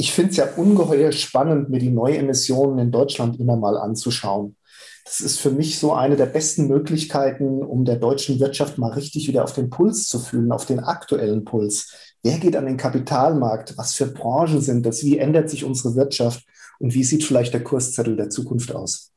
Ich 0.00 0.12
finde 0.12 0.30
es 0.30 0.38
ja 0.38 0.46
ungeheuer 0.56 1.12
spannend, 1.12 1.68
mir 1.68 1.78
die 1.78 1.90
Neuemissionen 1.90 2.78
in 2.78 2.90
Deutschland 2.90 3.38
immer 3.38 3.58
mal 3.58 3.76
anzuschauen. 3.76 4.56
Das 5.04 5.20
ist 5.20 5.38
für 5.38 5.50
mich 5.50 5.78
so 5.78 5.92
eine 5.92 6.16
der 6.16 6.24
besten 6.24 6.68
Möglichkeiten, 6.68 7.62
um 7.62 7.84
der 7.84 7.96
deutschen 7.96 8.40
Wirtschaft 8.40 8.78
mal 8.78 8.92
richtig 8.92 9.28
wieder 9.28 9.44
auf 9.44 9.52
den 9.52 9.68
Puls 9.68 10.08
zu 10.08 10.18
fühlen, 10.18 10.52
auf 10.52 10.64
den 10.64 10.80
aktuellen 10.80 11.44
Puls. 11.44 11.92
Wer 12.22 12.38
geht 12.38 12.56
an 12.56 12.64
den 12.64 12.78
Kapitalmarkt? 12.78 13.76
Was 13.76 13.92
für 13.92 14.06
Branchen 14.06 14.62
sind 14.62 14.86
das? 14.86 15.04
Wie 15.04 15.18
ändert 15.18 15.50
sich 15.50 15.64
unsere 15.64 15.94
Wirtschaft? 15.96 16.46
Und 16.78 16.94
wie 16.94 17.04
sieht 17.04 17.22
vielleicht 17.22 17.52
der 17.52 17.62
Kurszettel 17.62 18.16
der 18.16 18.30
Zukunft 18.30 18.74
aus? 18.74 19.12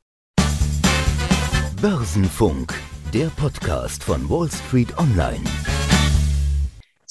Börsenfunk, 1.81 2.73
der 3.13 3.27
Podcast 3.37 4.03
von 4.03 4.29
Wall 4.29 4.49
Street 4.51 4.97
Online. 4.97 5.43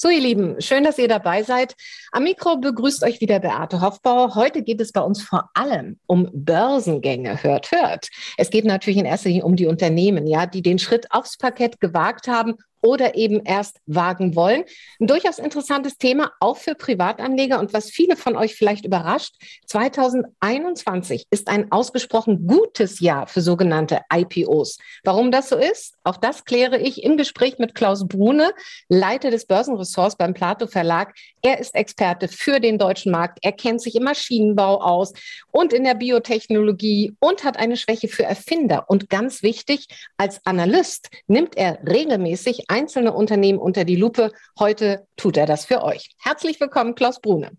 So, 0.03 0.09
ihr 0.09 0.19
Lieben, 0.19 0.59
schön, 0.59 0.83
dass 0.83 0.97
ihr 0.97 1.07
dabei 1.07 1.43
seid. 1.43 1.77
Am 2.11 2.23
Mikro 2.23 2.57
begrüßt 2.57 3.05
euch 3.05 3.21
wieder 3.21 3.39
Beate 3.39 3.79
Hoffbauer. 3.79 4.35
Heute 4.35 4.61
geht 4.61 4.81
es 4.81 4.91
bei 4.91 4.99
uns 4.99 5.21
vor 5.21 5.49
allem 5.53 5.97
um 6.07 6.29
Börsengänge. 6.33 7.41
Hört, 7.41 7.71
hört. 7.71 8.09
Es 8.35 8.49
geht 8.49 8.65
natürlich 8.65 8.97
in 8.97 9.05
erster 9.05 9.29
Linie 9.29 9.45
um 9.45 9.55
die 9.55 9.65
Unternehmen, 9.65 10.27
ja, 10.27 10.45
die 10.45 10.61
den 10.61 10.77
Schritt 10.77 11.09
aufs 11.11 11.37
Parkett 11.37 11.79
gewagt 11.79 12.27
haben 12.27 12.55
oder 12.83 13.15
eben 13.15 13.41
erst 13.45 13.79
wagen 13.85 14.35
wollen. 14.35 14.65
Ein 14.99 15.07
durchaus 15.07 15.39
interessantes 15.39 15.97
Thema, 15.97 16.33
auch 16.39 16.57
für 16.57 16.75
Privatanleger. 16.75 17.59
Und 17.59 17.73
was 17.73 17.89
viele 17.89 18.15
von 18.15 18.35
euch 18.35 18.55
vielleicht 18.55 18.85
überrascht, 18.85 19.35
2021 19.67 21.27
ist 21.31 21.47
ein 21.47 21.71
ausgesprochen 21.71 22.45
gutes 22.45 22.99
Jahr 22.99 23.25
für 23.27 23.41
sogenannte 23.41 24.01
IPOs. 24.13 24.77
Warum 25.03 25.31
das 25.31 25.49
so 25.49 25.55
ist, 25.55 25.95
auch 26.03 26.17
das 26.17 26.43
kläre 26.43 26.77
ich 26.77 27.03
im 27.03 27.17
Gespräch 27.17 27.57
mit 27.57 27.73
Klaus 27.73 28.07
Brune, 28.07 28.51
Leiter 28.89 29.31
des 29.31 29.45
Börsenressorts 29.45 30.17
beim 30.17 30.33
Plato 30.33 30.67
Verlag. 30.67 31.15
Er 31.41 31.59
ist 31.59 31.75
Experte 31.75 32.27
für 32.27 32.59
den 32.59 32.77
deutschen 32.77 33.11
Markt. 33.11 33.39
Er 33.41 33.53
kennt 33.53 33.81
sich 33.81 33.95
im 33.95 34.03
Maschinenbau 34.03 34.81
aus 34.81 35.13
und 35.51 35.71
in 35.71 35.85
der 35.85 35.95
Biotechnologie 35.95 37.15
und 37.19 37.45
hat 37.45 37.57
eine 37.57 37.77
Schwäche 37.77 38.09
für 38.09 38.23
Erfinder. 38.23 38.85
Und 38.89 39.09
ganz 39.09 39.41
wichtig, 39.41 39.87
als 40.17 40.45
Analyst 40.45 41.09
nimmt 41.27 41.55
er 41.55 41.79
regelmäßig 41.87 42.69
einzelne 42.73 43.13
Unternehmen 43.13 43.59
unter 43.59 43.83
die 43.85 43.95
Lupe. 43.95 44.31
Heute 44.57 45.05
tut 45.15 45.37
er 45.37 45.45
das 45.45 45.65
für 45.65 45.83
euch. 45.83 46.09
Herzlich 46.17 46.59
willkommen, 46.59 46.95
Klaus 46.95 47.21
Brune. 47.21 47.51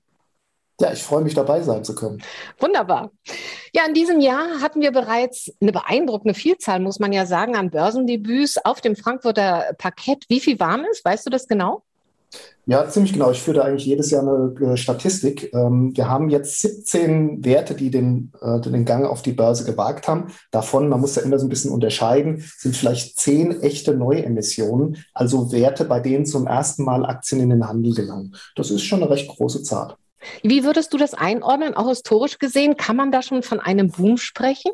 Ja, 0.81 0.93
ich 0.93 1.05
freue 1.05 1.23
mich 1.23 1.35
dabei 1.35 1.63
sein 1.63 1.85
zu 1.85 1.95
können. 1.95 2.21
Wunderbar. 2.59 3.13
Ja, 3.73 3.87
in 3.87 3.95
diesem 3.95 4.19
Jahr 4.19 4.61
hatten 4.61 4.81
wir 4.81 4.91
bereits 4.91 5.53
eine 5.61 5.71
beeindruckende 5.71 6.35
Vielzahl, 6.35 6.81
muss 6.81 6.99
man 6.99 7.13
ja 7.13 7.27
sagen, 7.27 7.55
an 7.55 7.71
Börsendebüts 7.71 8.59
auf 8.65 8.81
dem 8.81 8.97
Frankfurter 8.97 9.75
Parkett. 9.79 10.25
Wie 10.29 10.41
viel 10.41 10.59
waren 10.59 10.85
es? 10.91 11.05
Weißt 11.05 11.25
du 11.25 11.31
das 11.31 11.47
genau? 11.47 11.85
Ja, 12.67 12.89
ziemlich 12.89 13.13
genau. 13.13 13.31
Ich 13.31 13.43
führe 13.43 13.59
da 13.59 13.63
eigentlich 13.65 13.85
jedes 13.85 14.11
Jahr 14.11 14.23
eine 14.23 14.73
äh, 14.73 14.77
Statistik. 14.77 15.53
Ähm, 15.53 15.95
wir 15.95 16.09
haben 16.09 16.31
jetzt 16.31 16.61
17 16.61 17.45
Werte, 17.45 17.75
die 17.75 17.91
den, 17.91 18.33
äh, 18.41 18.59
den 18.61 18.87
Gang 18.87 19.05
auf 19.05 19.21
die 19.21 19.33
Börse 19.33 19.65
gewagt 19.65 20.09
haben. 20.09 20.29
Davon, 20.51 20.89
man 20.89 21.01
muss 21.01 21.17
ja 21.17 21.23
immer 21.23 21.39
so 21.39 21.47
ein 21.47 21.51
bisschen 21.51 21.71
unterscheiden, 21.71 22.43
sind 22.57 22.75
vielleicht 22.75 23.19
zehn 23.19 23.61
echte 23.61 23.95
Neuemissionen, 23.95 24.97
also 25.13 25.53
Werte, 25.53 25.85
bei 25.85 26.01
denen 26.01 26.25
zum 26.25 26.47
ersten 26.47 26.85
Mal 26.85 27.05
Aktien 27.05 27.43
in 27.43 27.51
den 27.51 27.69
Handel 27.69 27.95
gelangen. 27.95 28.35
Das 28.57 28.71
ist 28.71 28.83
schon 28.83 29.03
eine 29.03 29.11
recht 29.11 29.29
große 29.29 29.63
Zahl. 29.63 29.97
Wie 30.43 30.65
würdest 30.65 30.95
du 30.95 30.97
das 30.97 31.13
einordnen, 31.13 31.75
auch 31.75 31.89
historisch 31.89 32.39
gesehen? 32.39 32.79
Kann 32.79 32.97
man 32.97 33.13
da 33.13 33.21
schon 33.21 33.43
von 33.43 33.61
einem 33.61 33.91
Boom 33.91 34.17
sprechen? 34.17 34.73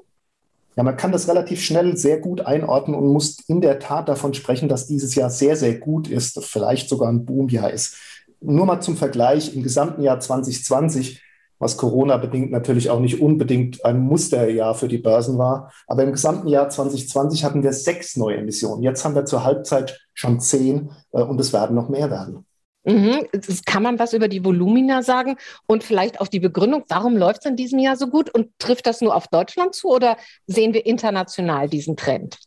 Ja, 0.76 0.84
man 0.84 0.96
kann 0.96 1.12
das 1.12 1.28
relativ 1.28 1.60
schnell 1.62 1.96
sehr 1.96 2.18
gut 2.18 2.42
einordnen 2.42 2.96
und 2.96 3.12
muss 3.12 3.40
in 3.48 3.60
der 3.60 3.80
Tat 3.80 4.08
davon 4.08 4.34
sprechen, 4.34 4.68
dass 4.68 4.86
dieses 4.86 5.14
Jahr 5.14 5.30
sehr, 5.30 5.56
sehr 5.56 5.78
gut 5.78 6.08
ist, 6.08 6.44
vielleicht 6.44 6.88
sogar 6.88 7.08
ein 7.08 7.24
Boomjahr 7.24 7.70
ist. 7.70 7.96
Nur 8.40 8.66
mal 8.66 8.80
zum 8.80 8.96
Vergleich, 8.96 9.54
im 9.54 9.62
gesamten 9.62 10.02
Jahr 10.02 10.20
2020, 10.20 11.22
was 11.58 11.76
Corona 11.76 12.16
bedingt 12.16 12.50
natürlich 12.50 12.88
auch 12.88 13.00
nicht 13.00 13.20
unbedingt 13.20 13.84
ein 13.84 13.98
Musterjahr 13.98 14.74
für 14.74 14.88
die 14.88 14.98
Börsen 14.98 15.36
war, 15.36 15.72
aber 15.86 16.04
im 16.04 16.12
gesamten 16.12 16.48
Jahr 16.48 16.70
2020 16.70 17.44
hatten 17.44 17.62
wir 17.62 17.72
sechs 17.72 18.16
neue 18.16 18.38
Emissionen. 18.38 18.82
Jetzt 18.82 19.04
haben 19.04 19.14
wir 19.14 19.26
zur 19.26 19.44
Halbzeit 19.44 20.00
schon 20.14 20.41
zehn 20.41 20.91
äh, 21.12 21.20
und 21.20 21.38
es 21.41 21.52
werden 21.52 21.76
noch 21.76 21.91
mehr 21.91 22.10
werden. 22.10 22.47
Mhm. 22.90 23.26
Kann 23.66 23.82
man 23.82 23.98
was 23.98 24.12
über 24.12 24.28
die 24.28 24.44
Volumina 24.44 25.02
sagen 25.02 25.36
und 25.66 25.84
vielleicht 25.84 26.20
auch 26.20 26.28
die 26.28 26.40
Begründung, 26.40 26.84
warum 26.88 27.16
läuft 27.16 27.40
es 27.40 27.50
in 27.50 27.56
diesem 27.56 27.78
Jahr 27.78 27.96
so 27.96 28.08
gut 28.08 28.30
und 28.30 28.48
trifft 28.58 28.86
das 28.86 29.00
nur 29.00 29.14
auf 29.14 29.28
Deutschland 29.28 29.74
zu 29.74 29.88
oder 29.88 30.16
sehen 30.46 30.74
wir 30.74 30.86
international 30.86 31.68
diesen 31.68 31.96
Trend? 31.96 32.38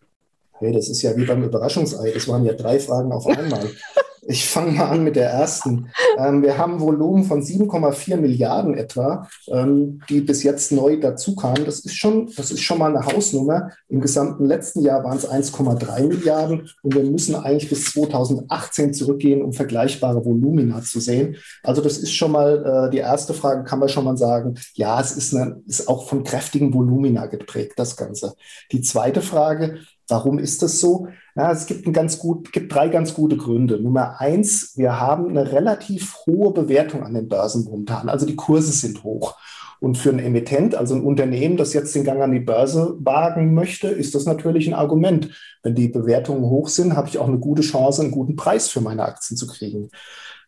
Hey, 0.59 0.71
das 0.71 0.89
ist 0.89 1.01
ja 1.01 1.15
wie 1.15 1.25
beim 1.25 1.43
Überraschungsei. 1.43 2.11
Das 2.11 2.27
waren 2.27 2.45
ja 2.45 2.53
drei 2.53 2.79
Fragen 2.79 3.11
auf 3.11 3.25
einmal. 3.27 3.69
Ich 4.25 4.47
fange 4.47 4.71
mal 4.71 4.89
an 4.89 5.03
mit 5.03 5.15
der 5.15 5.29
ersten. 5.29 5.89
Ähm, 6.17 6.43
wir 6.43 6.57
haben 6.57 6.79
Volumen 6.79 7.25
von 7.25 7.41
7,4 7.41 8.17
Milliarden 8.17 8.73
etwa, 8.73 9.27
ähm, 9.47 10.01
die 10.09 10.21
bis 10.21 10.43
jetzt 10.43 10.71
neu 10.71 10.99
dazukamen. 10.99 11.65
Das 11.65 11.79
ist 11.79 11.95
schon, 11.95 12.31
das 12.37 12.51
ist 12.51 12.61
schon 12.61 12.79
mal 12.79 12.95
eine 12.95 13.05
Hausnummer. 13.05 13.71
Im 13.89 13.99
gesamten 13.99 14.45
letzten 14.45 14.81
Jahr 14.81 15.03
waren 15.03 15.17
es 15.17 15.27
1,3 15.27 16.07
Milliarden 16.07 16.69
und 16.83 16.95
wir 16.95 17.03
müssen 17.03 17.35
eigentlich 17.35 17.69
bis 17.69 17.91
2018 17.91 18.93
zurückgehen, 18.93 19.41
um 19.41 19.51
vergleichbare 19.51 20.23
Volumina 20.23 20.81
zu 20.81 20.99
sehen. 20.99 21.35
Also 21.61 21.81
das 21.81 21.97
ist 21.97 22.13
schon 22.13 22.31
mal 22.31 22.87
äh, 22.87 22.91
die 22.91 22.99
erste 22.99 23.33
Frage, 23.33 23.63
kann 23.63 23.79
man 23.79 23.89
schon 23.89 24.05
mal 24.05 24.17
sagen, 24.17 24.55
ja, 24.75 25.01
es 25.01 25.17
ist, 25.17 25.35
eine, 25.35 25.61
ist 25.67 25.87
auch 25.89 26.07
von 26.07 26.23
kräftigen 26.23 26.73
Volumina 26.73 27.25
geprägt, 27.25 27.73
das 27.77 27.97
Ganze. 27.97 28.35
Die 28.71 28.81
zweite 28.81 29.21
Frage, 29.21 29.79
Warum 30.07 30.39
ist 30.39 30.61
das 30.61 30.79
so? 30.79 31.07
Ja, 31.35 31.51
es 31.51 31.65
gibt, 31.65 31.87
ein 31.87 31.93
ganz 31.93 32.19
gut, 32.19 32.51
gibt 32.51 32.73
drei 32.73 32.89
ganz 32.89 33.13
gute 33.13 33.37
Gründe. 33.37 33.81
Nummer 33.81 34.19
eins, 34.19 34.73
wir 34.75 34.99
haben 34.99 35.29
eine 35.29 35.51
relativ 35.51 36.17
hohe 36.25 36.51
Bewertung 36.51 37.03
an 37.03 37.13
den 37.13 37.27
Börsen 37.27 37.63
momentan. 37.63 38.09
Also 38.09 38.25
die 38.25 38.35
Kurse 38.35 38.71
sind 38.71 39.03
hoch. 39.03 39.37
Und 39.79 39.97
für 39.97 40.11
ein 40.11 40.19
Emittent, 40.19 40.75
also 40.75 40.95
ein 40.95 41.03
Unternehmen, 41.03 41.57
das 41.57 41.73
jetzt 41.73 41.93
den 41.93 42.05
Gang 42.05 42.21
an 42.21 42.31
die 42.31 42.39
Börse 42.39 42.95
wagen 42.99 43.53
möchte, 43.53 43.89
ist 43.89 44.15
das 44.15 44.25
natürlich 44.25 44.67
ein 44.67 44.73
Argument. 44.73 45.29
Wenn 45.61 45.75
die 45.75 45.89
Bewertungen 45.89 46.43
hoch 46.43 46.69
sind, 46.69 46.95
habe 46.95 47.09
ich 47.09 47.17
auch 47.17 47.27
eine 47.27 47.39
gute 47.39 47.63
Chance, 47.63 48.01
einen 48.01 48.11
guten 48.11 48.37
Preis 48.37 48.69
für 48.69 48.79
meine 48.79 49.03
Aktien 49.03 49.35
zu 49.35 49.45
kriegen. 49.45 49.89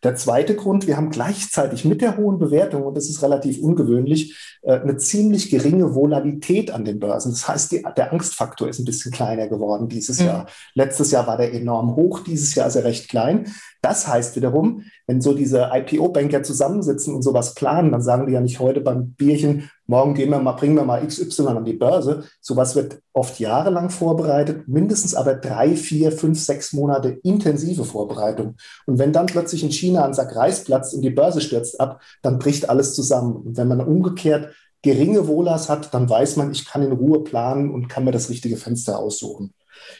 Der 0.02 0.14
zweite 0.14 0.54
Grund, 0.54 0.86
wir 0.86 0.96
haben 0.96 1.10
gleichzeitig 1.10 1.84
mit 1.84 2.00
der 2.00 2.16
hohen 2.16 2.38
Bewertung, 2.38 2.82
und 2.82 2.96
das 2.96 3.08
ist 3.08 3.22
relativ 3.22 3.60
ungewöhnlich, 3.60 4.58
äh, 4.62 4.80
eine 4.80 4.96
ziemlich 4.96 5.50
geringe 5.50 5.94
Volatilität 5.94 6.70
an 6.70 6.84
den 6.84 6.98
Börsen. 6.98 7.32
Das 7.32 7.48
heißt, 7.48 7.72
die, 7.72 7.84
der 7.96 8.12
Angstfaktor 8.12 8.68
ist 8.68 8.78
ein 8.78 8.84
bisschen 8.84 9.12
kleiner 9.12 9.48
geworden 9.48 9.88
dieses 9.88 10.20
mhm. 10.20 10.26
Jahr. 10.26 10.46
Letztes 10.74 11.10
Jahr 11.10 11.26
war 11.26 11.36
der 11.36 11.52
enorm 11.52 11.96
hoch, 11.96 12.20
dieses 12.20 12.54
Jahr 12.54 12.68
ist 12.68 12.76
er 12.76 12.84
recht 12.84 13.08
klein. 13.08 13.46
Das 13.86 14.08
heißt 14.08 14.34
wiederum, 14.34 14.82
wenn 15.06 15.20
so 15.20 15.32
diese 15.32 15.70
IPO-Banker 15.72 16.42
zusammensitzen 16.42 17.14
und 17.14 17.22
sowas 17.22 17.54
planen, 17.54 17.92
dann 17.92 18.02
sagen 18.02 18.26
die 18.26 18.32
ja 18.32 18.40
nicht 18.40 18.58
heute 18.58 18.80
beim 18.80 19.12
Bierchen, 19.12 19.70
morgen 19.86 20.14
gehen 20.14 20.30
wir 20.30 20.40
mal, 20.40 20.54
bringen 20.54 20.74
wir 20.74 20.82
mal 20.82 21.06
XY 21.06 21.46
an 21.46 21.64
die 21.64 21.74
Börse. 21.74 22.24
Sowas 22.40 22.74
wird 22.74 22.98
oft 23.12 23.38
jahrelang 23.38 23.90
vorbereitet, 23.90 24.66
mindestens 24.66 25.14
aber 25.14 25.36
drei, 25.36 25.76
vier, 25.76 26.10
fünf, 26.10 26.36
sechs 26.40 26.72
Monate 26.72 27.20
intensive 27.22 27.84
Vorbereitung. 27.84 28.56
Und 28.86 28.98
wenn 28.98 29.12
dann 29.12 29.26
plötzlich 29.26 29.62
in 29.62 29.70
China 29.70 30.04
ein 30.04 30.14
Sack 30.14 30.34
Reis 30.34 30.64
platzt 30.64 30.92
und 30.92 31.02
die 31.02 31.10
Börse 31.10 31.40
stürzt 31.40 31.80
ab, 31.80 32.02
dann 32.22 32.40
bricht 32.40 32.68
alles 32.68 32.92
zusammen. 32.92 33.36
Und 33.36 33.56
wenn 33.56 33.68
man 33.68 33.80
umgekehrt 33.80 34.52
geringe 34.82 35.28
Wohlers 35.28 35.68
hat, 35.68 35.94
dann 35.94 36.10
weiß 36.10 36.34
man, 36.34 36.50
ich 36.50 36.66
kann 36.66 36.82
in 36.82 36.90
Ruhe 36.90 37.22
planen 37.22 37.70
und 37.70 37.86
kann 37.86 38.04
mir 38.04 38.10
das 38.10 38.30
richtige 38.30 38.56
Fenster 38.56 38.98
aussuchen. 38.98 39.54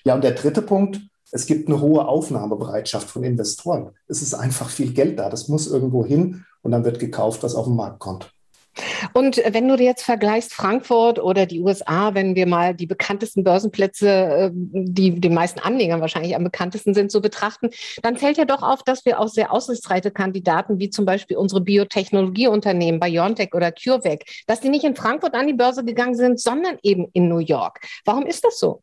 Ja, 0.04 0.16
und 0.16 0.24
der 0.24 0.32
dritte 0.32 0.62
Punkt, 0.62 1.02
es 1.32 1.46
gibt 1.46 1.68
eine 1.68 1.80
hohe 1.80 2.06
Aufnahmebereitschaft 2.06 3.08
von 3.08 3.24
Investoren. 3.24 3.90
Es 4.06 4.22
ist 4.22 4.34
einfach 4.34 4.70
viel 4.70 4.92
Geld 4.92 5.18
da. 5.18 5.28
Das 5.28 5.48
muss 5.48 5.66
irgendwo 5.66 6.04
hin 6.04 6.44
und 6.62 6.70
dann 6.70 6.84
wird 6.84 6.98
gekauft, 6.98 7.42
was 7.42 7.54
auf 7.54 7.66
dem 7.66 7.76
Markt 7.76 7.98
kommt. 7.98 8.32
Und 9.14 9.40
wenn 9.48 9.68
du 9.68 9.76
dir 9.76 9.84
jetzt 9.84 10.02
vergleichst 10.02 10.52
Frankfurt 10.52 11.18
oder 11.18 11.46
die 11.46 11.60
USA, 11.60 12.14
wenn 12.14 12.34
wir 12.34 12.46
mal 12.46 12.74
die 12.74 12.86
bekanntesten 12.86 13.42
Börsenplätze, 13.42 14.08
äh, 14.08 14.50
die 14.52 15.18
den 15.18 15.34
meisten 15.34 15.60
Anlegern 15.60 16.00
wahrscheinlich 16.00 16.36
am 16.36 16.44
bekanntesten 16.44 16.92
sind, 16.92 17.10
so 17.10 17.20
betrachten, 17.20 17.70
dann 18.02 18.16
fällt 18.16 18.36
ja 18.36 18.44
doch 18.44 18.62
auf, 18.62 18.82
dass 18.82 19.06
wir 19.06 19.18
auch 19.18 19.28
sehr 19.28 19.50
aussichtsreiche 19.50 20.10
Kandidaten, 20.10 20.78
wie 20.78 20.90
zum 20.90 21.06
Beispiel 21.06 21.36
unsere 21.38 21.62
Biotechnologieunternehmen 21.62 23.00
BioNTech 23.00 23.54
oder 23.54 23.72
CureVac, 23.72 24.24
dass 24.46 24.60
die 24.60 24.68
nicht 24.68 24.84
in 24.84 24.96
Frankfurt 24.96 25.34
an 25.34 25.46
die 25.46 25.54
Börse 25.54 25.84
gegangen 25.84 26.14
sind, 26.14 26.40
sondern 26.40 26.78
eben 26.82 27.06
in 27.14 27.28
New 27.28 27.38
York. 27.38 27.80
Warum 28.04 28.26
ist 28.26 28.44
das 28.44 28.58
so? 28.58 28.82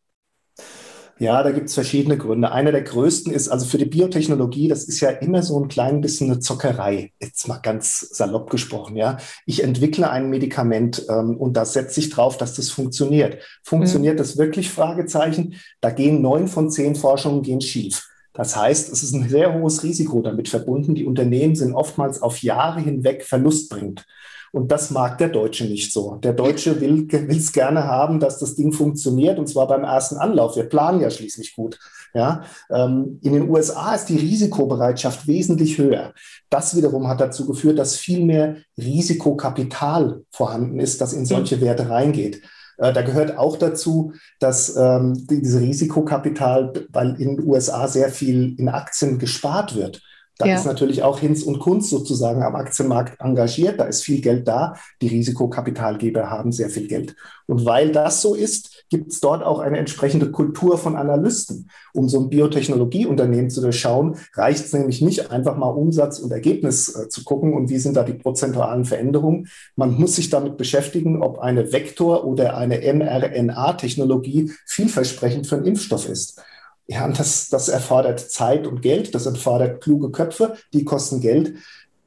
Ja, 1.20 1.44
da 1.44 1.52
gibt 1.52 1.70
es 1.70 1.76
verschiedene 1.76 2.18
Gründe. 2.18 2.52
Einer 2.52 2.72
der 2.72 2.82
größten 2.82 3.32
ist, 3.32 3.48
also 3.48 3.66
für 3.66 3.78
die 3.78 3.86
Biotechnologie, 3.86 4.68
das 4.68 4.86
ist 4.86 5.00
ja 5.00 5.10
immer 5.10 5.44
so 5.44 5.62
ein 5.62 5.68
klein 5.68 6.02
bisschen 6.02 6.32
eine 6.32 6.40
Zockerei, 6.40 7.12
jetzt 7.20 7.48
mal 7.48 7.60
ganz 7.60 8.00
salopp 8.00 8.50
gesprochen, 8.50 8.96
ja. 8.96 9.18
Ich 9.46 9.64
entwickle 9.64 10.10
ein 10.10 10.30
Medikament 10.30 11.06
ähm, 11.10 11.38
und 11.38 11.54
da 11.54 11.66
setze 11.66 12.00
ich 12.00 12.10
drauf, 12.10 12.38
dass 12.38 12.56
das 12.56 12.72
funktioniert. 12.72 13.38
Funktioniert 13.64 14.16
mhm. 14.16 14.18
das 14.18 14.38
wirklich? 14.38 14.72
Fragezeichen. 14.72 15.56
Da 15.82 15.92
gehen 15.92 16.22
neun 16.22 16.48
von 16.48 16.72
zehn 16.72 16.96
Forschungen 16.96 17.44
gehen 17.44 17.62
schief. 17.62 18.08
Das 18.34 18.56
heißt, 18.56 18.92
es 18.92 19.04
ist 19.04 19.14
ein 19.14 19.30
sehr 19.30 19.54
hohes 19.54 19.84
Risiko 19.84 20.22
damit 20.22 20.50
verbunden. 20.50 20.96
Die 20.96 21.06
Unternehmen 21.06 21.56
sind 21.56 21.74
oftmals 21.74 22.22
auf 22.22 22.42
Jahre 22.42 22.82
hinweg 22.82 23.24
verlustbringend. 23.24 24.06
Und 24.54 24.72
das 24.72 24.92
mag 24.92 25.18
der 25.18 25.30
Deutsche 25.30 25.66
nicht 25.66 25.92
so. 25.92 26.18
Der 26.18 26.34
Deutsche 26.34 26.80
will 26.80 27.08
es 27.28 27.52
gerne 27.52 27.86
haben, 27.86 28.20
dass 28.20 28.38
das 28.38 28.54
Ding 28.54 28.72
funktioniert 28.72 29.40
und 29.40 29.50
zwar 29.50 29.68
beim 29.68 29.84
ersten 29.84 30.18
Anlauf. 30.18 30.56
Wir 30.56 30.70
planen 30.70 31.02
ja 31.02 31.10
schließlich 31.10 31.56
gut. 31.56 31.80
Ja, 32.14 32.44
ähm, 32.70 33.18
in 33.24 33.34
den 33.34 33.50
USA 33.50 33.96
ist 33.96 34.06
die 34.06 34.18
Risikobereitschaft 34.18 35.26
wesentlich 35.26 35.80
höher. 35.80 36.14
Das 36.52 36.78
wiederum 36.78 37.08
hat 37.08 37.20
dazu 37.20 37.48
geführt, 37.48 37.80
dass 37.80 37.96
viel 37.96 38.24
mehr 38.24 38.58
Risikokapital 38.78 40.22
vorhanden 40.30 40.80
ist, 40.80 41.02
das 41.02 41.14
in 41.14 41.26
solche 41.26 41.60
Werte 41.60 41.90
reingeht. 41.90 42.44
Äh, 42.78 42.94
da 42.94 43.02
gehört 43.02 43.36
auch 43.40 43.58
dazu, 43.58 44.14
dass 44.40 44.76
ähm, 44.76 45.26
diese 45.28 45.62
Risikokapital, 45.62 46.74
weil 46.90 47.20
in 47.20 47.38
den 47.38 47.48
USA 47.48 47.88
sehr 47.88 48.10
viel 48.10 48.54
in 48.60 48.70
Aktien 48.70 49.18
gespart 49.18 49.76
wird. 49.76 50.04
Da 50.40 50.48
ja. 50.48 50.56
ist 50.56 50.66
natürlich 50.66 51.04
auch 51.04 51.20
Hinz 51.20 51.44
und 51.44 51.60
Kunz 51.60 51.92
sozusagen 51.92 52.42
am 52.42 52.56
Aktienmarkt 52.56 53.22
engagiert. 53.22 53.80
Da 53.80 53.86
ist 53.86 54.02
viel 54.02 54.20
Geld 54.20 54.48
da. 54.48 54.76
Die 55.02 55.08
Risikokapitalgeber 55.08 56.32
haben 56.32 56.52
sehr 56.52 56.70
viel 56.70 56.88
Geld. 56.88 57.16
Und 57.46 57.66
weil 57.66 57.92
das 57.92 58.22
so 58.22 58.34
ist, 58.34 58.86
gibt 58.90 59.12
es 59.12 59.20
dort 59.20 59.44
auch 59.44 59.60
eine 59.60 59.78
entsprechende 59.78 60.32
Kultur 60.32 60.80
von 60.80 60.96
Analysten. 60.96 61.70
Um 61.94 62.10
so 62.10 62.20
ein 62.20 62.30
Biotechnologieunternehmen 62.30 63.52
zu 63.52 63.62
durchschauen, 63.62 64.16
reicht 64.34 64.66
es 64.66 64.74
nämlich 64.74 65.02
nicht 65.02 65.30
einfach 65.30 65.56
mal 65.56 65.70
Umsatz 65.70 66.18
und 66.20 66.32
Ergebnis 66.32 66.96
äh, 66.96 67.10
zu 67.10 67.24
gucken 67.24 67.54
und 67.54 67.70
wie 67.70 67.78
sind 67.78 67.96
da 67.96 68.04
die 68.04 68.14
prozentualen 68.14 68.86
Veränderungen. 68.86 69.50
Man 69.76 69.94
muss 69.94 70.16
sich 70.16 70.30
damit 70.32 70.58
beschäftigen, 70.58 71.22
ob 71.22 71.40
eine 71.40 71.72
Vektor- 71.72 72.26
oder 72.26 72.58
eine 72.58 72.80
mRNA-Technologie 72.80 74.52
vielversprechend 74.66 75.46
für 75.46 75.58
einen 75.58 75.66
Impfstoff 75.66 76.10
ist. 76.10 76.42
Ja, 76.88 77.06
und 77.06 77.18
das, 77.18 77.50
das 77.50 77.70
erfordert 77.70 78.20
Zeit 78.20 78.68
und 78.68 78.82
Geld, 78.82 79.16
das 79.16 79.26
erfordert 79.26 79.82
kluge 79.82 80.12
Köpfe, 80.12 80.58
die 80.74 80.84
kosten 80.84 81.22
Geld. 81.22 81.56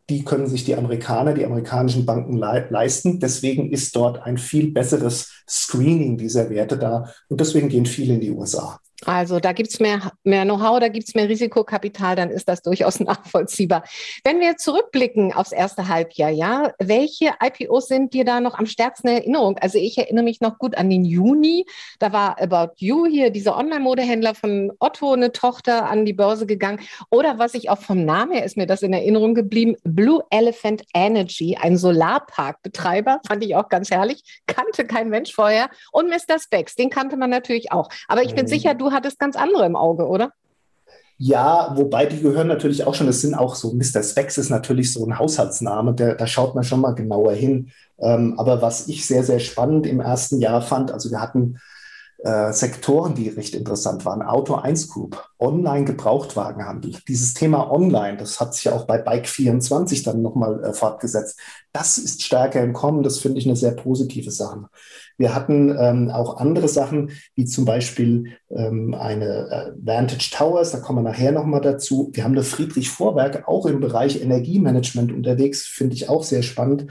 Die 0.08 0.24
können 0.24 0.46
sich 0.46 0.64
die 0.64 0.76
Amerikaner, 0.76 1.34
die 1.34 1.44
amerikanischen 1.44 2.06
Banken 2.06 2.36
le 2.36 2.66
leisten. 2.70 3.18
Deswegen 3.18 3.72
ist 3.72 3.96
dort 3.96 4.22
ein 4.22 4.38
viel 4.38 4.70
besseres 4.70 5.32
Screening 5.48 6.16
dieser 6.16 6.48
Werte 6.50 6.78
da. 6.78 7.12
Und 7.28 7.40
deswegen 7.40 7.68
gehen 7.68 7.86
viele 7.86 8.14
in 8.14 8.20
die 8.20 8.30
USA. 8.30 8.78
Also 9.04 9.40
da 9.40 9.52
gibt 9.52 9.70
es 9.70 9.80
mehr, 9.80 10.12
mehr 10.24 10.44
Know-how, 10.44 10.80
da 10.80 10.88
gibt 10.88 11.08
es 11.08 11.14
mehr 11.14 11.28
Risikokapital, 11.28 12.16
dann 12.16 12.30
ist 12.30 12.48
das 12.48 12.62
durchaus 12.62 13.00
nachvollziehbar. 13.00 13.84
Wenn 14.24 14.40
wir 14.40 14.56
zurückblicken 14.56 15.32
aufs 15.34 15.52
erste 15.52 15.88
Halbjahr, 15.88 16.30
ja, 16.30 16.72
welche 16.78 17.34
IPOs 17.42 17.88
sind 17.88 18.14
dir 18.14 18.24
da 18.24 18.40
noch 18.40 18.58
am 18.58 18.66
stärksten 18.66 19.08
in 19.08 19.16
Erinnerung? 19.16 19.58
Also 19.58 19.78
ich 19.78 19.98
erinnere 19.98 20.24
mich 20.24 20.40
noch 20.40 20.58
gut 20.58 20.76
an 20.76 20.88
den 20.88 21.04
Juni, 21.04 21.66
da 21.98 22.12
war 22.12 22.40
About 22.40 22.74
You 22.76 23.06
hier, 23.06 23.30
dieser 23.30 23.56
Online-Modehändler 23.56 24.34
von 24.34 24.72
Otto, 24.78 25.12
eine 25.12 25.32
Tochter 25.32 25.88
an 25.88 26.06
die 26.06 26.14
Börse 26.14 26.46
gegangen. 26.46 26.80
Oder 27.10 27.38
was 27.38 27.54
ich 27.54 27.68
auch 27.68 27.78
vom 27.78 28.04
Namen 28.04 28.32
her 28.32 28.44
ist 28.44 28.56
mir 28.56 28.66
das 28.66 28.82
in 28.82 28.92
Erinnerung 28.92 29.34
geblieben, 29.34 29.76
Blue 29.84 30.22
Elephant 30.30 30.82
Energy, 30.94 31.58
ein 31.60 31.76
Solarparkbetreiber, 31.76 33.20
fand 33.26 33.44
ich 33.44 33.56
auch 33.56 33.68
ganz 33.68 33.90
herrlich, 33.90 34.22
kannte 34.46 34.86
kein 34.86 35.10
Mensch 35.10 35.34
vorher. 35.34 35.68
Und 35.92 36.08
Mr. 36.08 36.38
Specs, 36.38 36.76
den 36.76 36.88
kannte 36.88 37.16
man 37.16 37.28
natürlich 37.28 37.72
auch. 37.72 37.88
Aber 38.08 38.22
ich 38.22 38.34
bin 38.34 38.44
mhm. 38.46 38.48
sicher, 38.48 38.74
du 38.74 38.86
du 38.86 38.92
hattest 38.96 39.20
ganz 39.20 39.36
andere 39.36 39.64
im 39.66 39.76
Auge, 39.76 40.08
oder? 40.08 40.32
Ja, 41.18 41.72
wobei 41.76 42.04
die 42.06 42.20
gehören 42.20 42.48
natürlich 42.48 42.84
auch 42.84 42.94
schon, 42.94 43.08
es 43.08 43.22
sind 43.22 43.34
auch 43.34 43.54
so, 43.54 43.72
Mr. 43.72 44.02
Specs 44.02 44.36
ist 44.36 44.50
natürlich 44.50 44.92
so 44.92 45.06
ein 45.06 45.18
Haushaltsname, 45.18 45.94
der, 45.94 46.14
da 46.14 46.26
schaut 46.26 46.54
man 46.54 46.64
schon 46.64 46.80
mal 46.80 46.94
genauer 46.94 47.32
hin. 47.32 47.70
Ähm, 47.98 48.38
aber 48.38 48.60
was 48.60 48.88
ich 48.88 49.06
sehr, 49.06 49.22
sehr 49.22 49.38
spannend 49.38 49.86
im 49.86 50.00
ersten 50.00 50.40
Jahr 50.40 50.60
fand, 50.60 50.90
also 50.90 51.10
wir 51.10 51.22
hatten 51.22 51.58
äh, 52.26 52.52
Sektoren, 52.52 53.14
die 53.14 53.28
recht 53.28 53.54
interessant 53.54 54.04
waren. 54.04 54.20
Auto 54.20 54.56
1 54.56 54.88
Group, 54.88 55.22
Online-Gebrauchtwagenhandel. 55.38 56.96
Dieses 57.06 57.34
Thema 57.34 57.70
Online, 57.70 58.16
das 58.16 58.40
hat 58.40 58.54
sich 58.54 58.64
ja 58.64 58.72
auch 58.72 58.84
bei 58.84 59.00
Bike24 59.00 60.04
dann 60.04 60.22
nochmal 60.22 60.64
äh, 60.64 60.72
fortgesetzt. 60.72 61.38
Das 61.72 61.98
ist 61.98 62.24
stärker 62.24 62.62
im 62.62 62.72
Kommen. 62.72 63.04
Das 63.04 63.20
finde 63.20 63.38
ich 63.38 63.46
eine 63.46 63.54
sehr 63.54 63.72
positive 63.72 64.32
Sache. 64.32 64.68
Wir 65.18 65.34
hatten 65.34 65.74
ähm, 65.78 66.10
auch 66.10 66.38
andere 66.38 66.68
Sachen, 66.68 67.12
wie 67.36 67.44
zum 67.44 67.64
Beispiel 67.64 68.32
ähm, 68.50 68.94
eine 68.94 69.48
äh, 69.48 69.72
Vantage 69.80 70.30
Towers, 70.32 70.72
da 70.72 70.78
kommen 70.78 71.04
wir 71.04 71.10
nachher 71.10 71.32
nochmal 71.32 71.60
dazu. 71.60 72.10
Wir 72.12 72.24
haben 72.24 72.32
eine 72.32 72.42
Friedrich 72.42 72.90
Vorwerk, 72.90 73.46
auch 73.46 73.66
im 73.66 73.80
Bereich 73.80 74.20
Energiemanagement 74.20 75.12
unterwegs, 75.12 75.64
finde 75.64 75.94
ich 75.94 76.08
auch 76.08 76.24
sehr 76.24 76.42
spannend. 76.42 76.86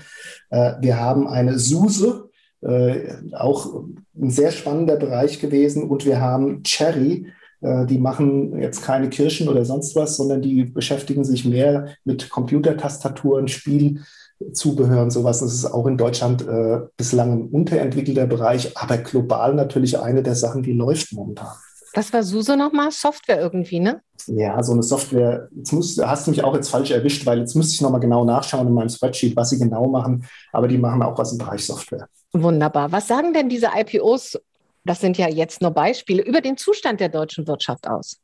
Äh, 0.49 0.73
wir 0.79 0.99
haben 0.99 1.27
eine 1.27 1.59
SUSE, 1.59 2.24
auch 2.61 3.83
ein 4.19 4.29
sehr 4.29 4.51
spannender 4.51 4.95
Bereich 4.95 5.39
gewesen. 5.39 5.89
Und 5.89 6.05
wir 6.05 6.19
haben 6.19 6.63
Cherry, 6.63 7.27
äh, 7.61 7.85
die 7.85 7.97
machen 7.97 8.59
jetzt 8.59 8.83
keine 8.83 9.09
Kirschen 9.09 9.47
oder 9.49 9.65
sonst 9.65 9.95
was, 9.95 10.17
sondern 10.17 10.41
die 10.41 10.65
beschäftigen 10.65 11.23
sich 11.23 11.45
mehr 11.45 11.87
mit 12.03 12.29
Computertastaturen, 12.29 13.47
Spielzubehör 13.47 15.03
und 15.03 15.11
sowas. 15.11 15.39
Das 15.39 15.53
ist 15.53 15.65
auch 15.65 15.87
in 15.87 15.97
Deutschland 15.97 16.47
äh, 16.47 16.81
bislang 16.97 17.33
ein 17.33 17.47
unterentwickelter 17.49 18.27
Bereich, 18.27 18.77
aber 18.77 18.97
global 18.97 19.55
natürlich 19.55 19.99
eine 19.99 20.23
der 20.23 20.35
Sachen, 20.35 20.63
die 20.63 20.73
läuft 20.73 21.13
momentan. 21.13 21.53
Was 21.93 22.11
war 22.11 22.23
SUSE 22.23 22.57
nochmal? 22.57 22.91
Software 22.91 23.39
irgendwie, 23.39 23.79
ne? 23.79 24.01
Ja, 24.27 24.61
so 24.61 24.73
eine 24.73 24.83
Software. 24.83 25.47
Jetzt 25.55 25.71
musst, 25.71 26.05
hast 26.05 26.27
du 26.27 26.31
mich 26.31 26.43
auch 26.43 26.53
jetzt 26.53 26.67
falsch 26.67 26.91
erwischt, 26.91 27.25
weil 27.25 27.39
jetzt 27.39 27.55
müsste 27.55 27.73
ich 27.73 27.81
nochmal 27.81 28.01
genau 28.01 28.25
nachschauen 28.25 28.67
in 28.67 28.73
meinem 28.73 28.89
Spreadsheet, 28.89 29.35
was 29.35 29.51
sie 29.51 29.59
genau 29.59 29.87
machen. 29.87 30.25
Aber 30.51 30.67
die 30.67 30.77
machen 30.77 31.01
auch 31.03 31.17
was 31.17 31.31
im 31.31 31.37
Bereich 31.37 31.65
Software. 31.65 32.09
Wunderbar. 32.41 32.91
Was 32.91 33.07
sagen 33.07 33.33
denn 33.33 33.47
diese 33.47 33.69
IPOs, 33.73 34.37
das 34.83 34.99
sind 34.99 35.17
ja 35.17 35.29
jetzt 35.29 35.61
nur 35.61 35.71
Beispiele, 35.71 36.21
über 36.21 36.41
den 36.41 36.57
Zustand 36.57 36.99
der 36.99 37.09
deutschen 37.09 37.47
Wirtschaft 37.47 37.87
aus? 37.87 38.19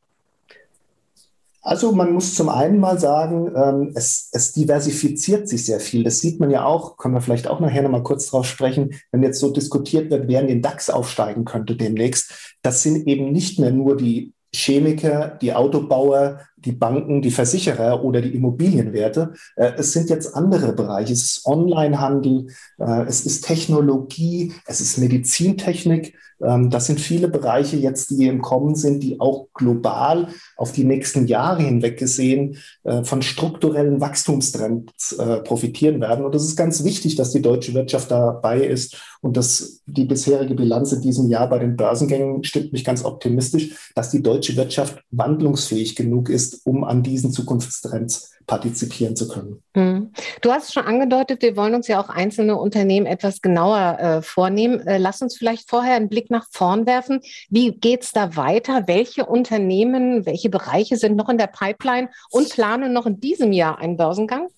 Also 1.62 1.92
man 1.92 2.12
muss 2.12 2.34
zum 2.36 2.50
einen 2.50 2.80
mal 2.80 3.00
sagen, 3.00 3.54
ähm, 3.56 3.92
es, 3.96 4.30
es, 4.34 4.52
diversifiziert 4.52 5.48
sich 5.48 5.66
sehr 5.66 5.80
viel. 5.80 6.04
Das 6.04 6.20
sieht 6.20 6.40
man 6.40 6.50
ja 6.50 6.66
auch, 6.66 6.98
können 6.98 7.14
wir 7.14 7.22
vielleicht 7.22 7.48
auch 7.48 7.60
nachher 7.60 7.84
noch 7.84 7.92
mal 7.92 8.04
kurz 8.04 8.26
drauf 8.28 8.48
sprechen, 8.48 8.96
wenn 9.12 9.22
jetzt 9.22 9.40
so 9.40 9.52
diskutiert 9.52 10.10
wird, 10.10 10.28
wer 10.28 10.42
in 10.42 10.48
den 10.48 10.62
DAX 10.64 10.90
aufsteigen 10.90 11.46
könnte 11.46 11.76
demnächst. 11.76 12.34
Das 12.64 12.82
sind 12.82 13.08
eben 13.08 13.32
nicht 13.32 13.60
mehr 13.60 13.72
nur 13.72 13.96
die 13.96 14.34
Chemiker, 14.54 15.38
die 15.42 15.54
Autobauer, 15.54 16.40
die 16.66 16.72
Banken, 16.72 17.22
die 17.22 17.32
Versicherer 17.32 18.04
oder 18.04 18.22
die 18.22 18.36
Immobilienwerte. 18.36 19.34
Äh, 19.56 19.72
es 19.78 19.94
sind 19.94 20.10
jetzt 20.10 20.36
andere 20.36 20.74
Bereiche. 20.74 21.14
Es 21.14 21.24
ist 21.24 21.46
Onlinehandel, 21.46 22.48
äh, 22.80 23.04
es 23.08 23.26
ist 23.26 23.46
Technologie, 23.46 24.54
es 24.66 24.82
ist 24.82 24.98
Medizintechnik. 24.98 26.16
Ähm, 26.44 26.70
das 26.70 26.88
sind 26.88 27.00
viele 27.00 27.28
Bereiche 27.28 27.78
jetzt, 27.78 28.12
die 28.12 28.28
im 28.28 28.42
Kommen 28.42 28.76
sind, 28.76 29.02
die 29.04 29.20
auch 29.20 29.48
global 29.54 30.28
auf 30.56 30.72
die 30.72 30.84
nächsten 30.84 31.28
Jahre 31.28 31.64
hinweg 31.64 31.98
gesehen 31.98 32.58
äh, 32.84 33.04
von 33.04 33.22
strukturellen 33.22 34.02
Wachstumstrends 34.02 35.18
profitieren 35.44 36.00
werden. 36.02 36.26
Und 36.26 36.36
es 36.36 36.44
ist 36.44 36.56
ganz 36.56 36.84
wichtig, 36.84 37.16
dass 37.16 37.32
die 37.32 37.42
deutsche 37.42 37.74
Wirtschaft 37.74 38.12
dabei 38.12 38.62
ist. 38.62 38.98
Und 39.22 39.38
dass 39.38 39.82
die 39.86 40.06
bisherige 40.06 40.56
Bilanz 40.56 40.92
in 40.94 41.02
diesem 41.02 41.30
Jahr 41.30 41.48
bei 41.48 41.60
den 41.60 41.76
Börsengängen 41.76 42.44
stimmt 42.44 42.74
mich 42.74 42.84
ganz 42.84 43.06
optimistisch, 43.06 43.92
dass 43.94 44.10
die 44.10 44.24
deutsche 44.24 44.56
Wirtschaft 44.56 45.04
wandlungsfähig 45.12 45.96
genug 45.96 46.30
ist, 46.30 46.51
ist, 46.54 46.66
um 46.66 46.84
an 46.84 47.04
diesen 47.04 47.32
Zukunftstrends 47.32 48.32
partizipieren 48.48 49.16
zu 49.16 49.28
können. 49.28 49.62
Hm. 49.76 50.12
Du 50.42 50.52
hast 50.52 50.74
schon 50.74 50.84
angedeutet, 50.84 51.42
wir 51.42 51.56
wollen 51.56 51.76
uns 51.76 51.88
ja 51.88 52.02
auch 52.02 52.10
einzelne 52.10 52.58
Unternehmen 52.58 53.06
etwas 53.06 53.42
genauer 53.42 54.00
äh, 54.00 54.22
vornehmen. 54.22 54.86
Äh, 54.86 54.98
lass 54.98 55.22
uns 55.22 55.38
vielleicht 55.38 55.70
vorher 55.70 55.96
einen 55.96 56.10
Blick 56.10 56.30
nach 56.30 56.48
vorn 56.52 56.86
werfen. 56.86 57.22
Wie 57.50 57.72
geht 57.72 58.04
es 58.04 58.12
da 58.12 58.36
weiter? 58.36 58.88
Welche 58.88 59.26
Unternehmen, 59.26 60.26
welche 60.26 60.50
Bereiche 60.50 60.98
sind 60.98 61.16
noch 61.16 61.30
in 61.30 61.38
der 61.38 61.48
Pipeline 61.48 62.10
und 62.30 62.50
planen 62.50 62.94
noch 62.94 63.06
in 63.06 63.20
diesem 63.20 63.52
Jahr 63.52 63.80
einen 63.80 63.98
Börsengang? 63.98 64.50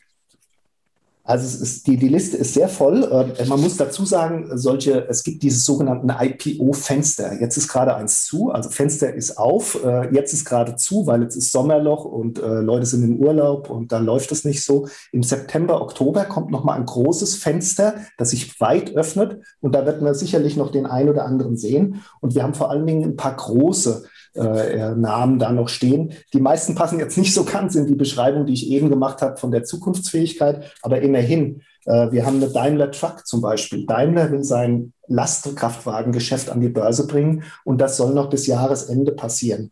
Also 1.25 1.45
es 1.45 1.61
ist, 1.61 1.87
die, 1.87 1.95
die 1.95 2.09
Liste 2.09 2.35
ist 2.35 2.53
sehr 2.53 2.67
voll. 2.67 3.03
Äh, 3.37 3.45
man 3.45 3.61
muss 3.61 3.77
dazu 3.77 4.05
sagen, 4.05 4.49
solche, 4.57 5.07
es 5.07 5.23
gibt 5.23 5.41
diese 5.41 5.59
sogenannten 5.59 6.09
IPO-Fenster. 6.09 7.39
Jetzt 7.39 7.55
ist 7.55 7.69
gerade 7.69 7.95
eins 7.95 8.25
zu, 8.25 8.51
also 8.51 8.69
Fenster 8.69 9.13
ist 9.13 9.37
auf, 9.37 9.81
äh, 9.85 10.13
jetzt 10.13 10.33
ist 10.33 10.43
gerade 10.43 10.75
zu, 10.75 11.07
weil 11.07 11.21
jetzt 11.21 11.37
ist 11.37 11.53
Sommerloch 11.53 12.03
und 12.03 12.39
äh, 12.39 12.59
Leute 12.59 12.85
sind 12.85 13.03
im 13.03 13.15
Urlaub 13.15 13.69
und 13.69 13.93
da 13.93 13.99
läuft 13.99 14.33
es 14.33 14.43
nicht 14.43 14.65
so. 14.65 14.89
Im 15.13 15.23
September, 15.23 15.81
Oktober 15.81 16.25
kommt 16.25 16.51
nochmal 16.51 16.77
ein 16.77 16.85
großes 16.85 17.37
Fenster, 17.37 17.95
das 18.17 18.31
sich 18.31 18.59
weit 18.59 18.93
öffnet 18.93 19.39
und 19.61 19.75
da 19.75 19.85
wird 19.85 20.01
man 20.01 20.13
sicherlich 20.15 20.57
noch 20.57 20.71
den 20.71 20.85
einen 20.85 21.07
oder 21.07 21.23
anderen 21.23 21.55
sehen. 21.55 22.01
Und 22.19 22.35
wir 22.35 22.43
haben 22.43 22.53
vor 22.53 22.69
allen 22.69 22.85
Dingen 22.85 23.11
ein 23.11 23.15
paar 23.15 23.37
große 23.37 24.03
äh, 24.35 24.95
Namen 24.95 25.39
da 25.39 25.51
noch 25.51 25.69
stehen. 25.69 26.13
Die 26.33 26.39
meisten 26.39 26.75
passen 26.75 26.99
jetzt 26.99 27.17
nicht 27.17 27.33
so 27.33 27.43
ganz 27.43 27.75
in 27.75 27.85
die 27.85 27.95
Beschreibung, 27.95 28.45
die 28.45 28.53
ich 28.53 28.69
eben 28.69 28.89
gemacht 28.89 29.21
habe 29.21 29.37
von 29.37 29.51
der 29.51 29.63
Zukunftsfähigkeit, 29.63 30.71
aber 30.81 31.01
immerhin. 31.01 31.61
Äh, 31.85 32.11
wir 32.11 32.25
haben 32.25 32.37
eine 32.37 32.49
Daimler 32.49 32.91
Truck 32.91 33.27
zum 33.27 33.41
Beispiel. 33.41 33.85
Daimler 33.85 34.31
will 34.31 34.43
sein 34.43 34.93
Lastkraftwagengeschäft 35.07 36.49
an 36.49 36.61
die 36.61 36.69
Börse 36.69 37.07
bringen 37.07 37.43
und 37.65 37.79
das 37.81 37.97
soll 37.97 38.13
noch 38.13 38.29
bis 38.29 38.47
Jahresende 38.47 39.11
passieren. 39.11 39.71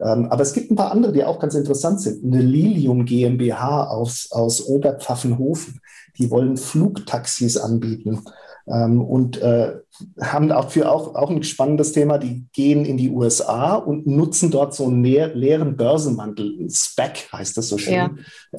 Ähm, 0.00 0.28
aber 0.30 0.42
es 0.42 0.52
gibt 0.52 0.70
ein 0.70 0.76
paar 0.76 0.92
andere, 0.92 1.12
die 1.12 1.24
auch 1.24 1.40
ganz 1.40 1.54
interessant 1.54 2.00
sind. 2.00 2.24
Eine 2.24 2.42
Lilium 2.42 3.04
GmbH 3.04 3.88
aus, 3.88 4.28
aus 4.30 4.62
Oberpfaffenhofen, 4.66 5.80
die 6.16 6.30
wollen 6.30 6.56
Flugtaxis 6.56 7.56
anbieten. 7.56 8.22
Ähm, 8.70 9.00
und 9.00 9.40
äh, 9.40 9.76
haben 10.20 10.48
dafür 10.48 10.92
auch, 10.92 11.14
auch 11.14 11.30
ein 11.30 11.42
spannendes 11.42 11.92
Thema. 11.92 12.18
Die 12.18 12.46
gehen 12.52 12.84
in 12.84 12.96
die 12.96 13.10
USA 13.10 13.74
und 13.74 14.06
nutzen 14.06 14.50
dort 14.50 14.74
so 14.74 14.86
einen 14.86 15.02
leer, 15.02 15.34
leeren 15.34 15.76
Börsenmantel, 15.76 16.68
SPAC 16.68 17.32
heißt 17.32 17.56
das 17.56 17.68
so 17.68 17.78
schön, 17.78 17.94
ja. 17.94 18.10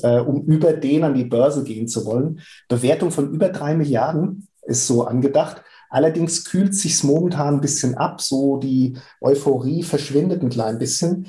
äh, 0.01 0.21
um 0.21 0.43
über 0.43 0.73
den 0.73 1.03
an 1.03 1.13
die 1.13 1.25
Börse 1.25 1.63
gehen 1.63 1.87
zu 1.87 2.05
wollen. 2.05 2.41
Bewertung 2.67 3.11
von 3.11 3.31
über 3.31 3.49
drei 3.49 3.75
Milliarden 3.75 4.47
ist 4.63 4.87
so 4.87 5.05
angedacht. 5.05 5.63
Allerdings 5.89 6.45
kühlt 6.45 6.75
sich 6.75 7.03
momentan 7.03 7.55
ein 7.55 7.61
bisschen 7.61 7.95
ab, 7.95 8.21
so 8.21 8.57
die 8.57 8.95
Euphorie 9.21 9.83
verschwindet 9.83 10.43
ein 10.43 10.49
klein 10.49 10.77
bisschen. 10.77 11.27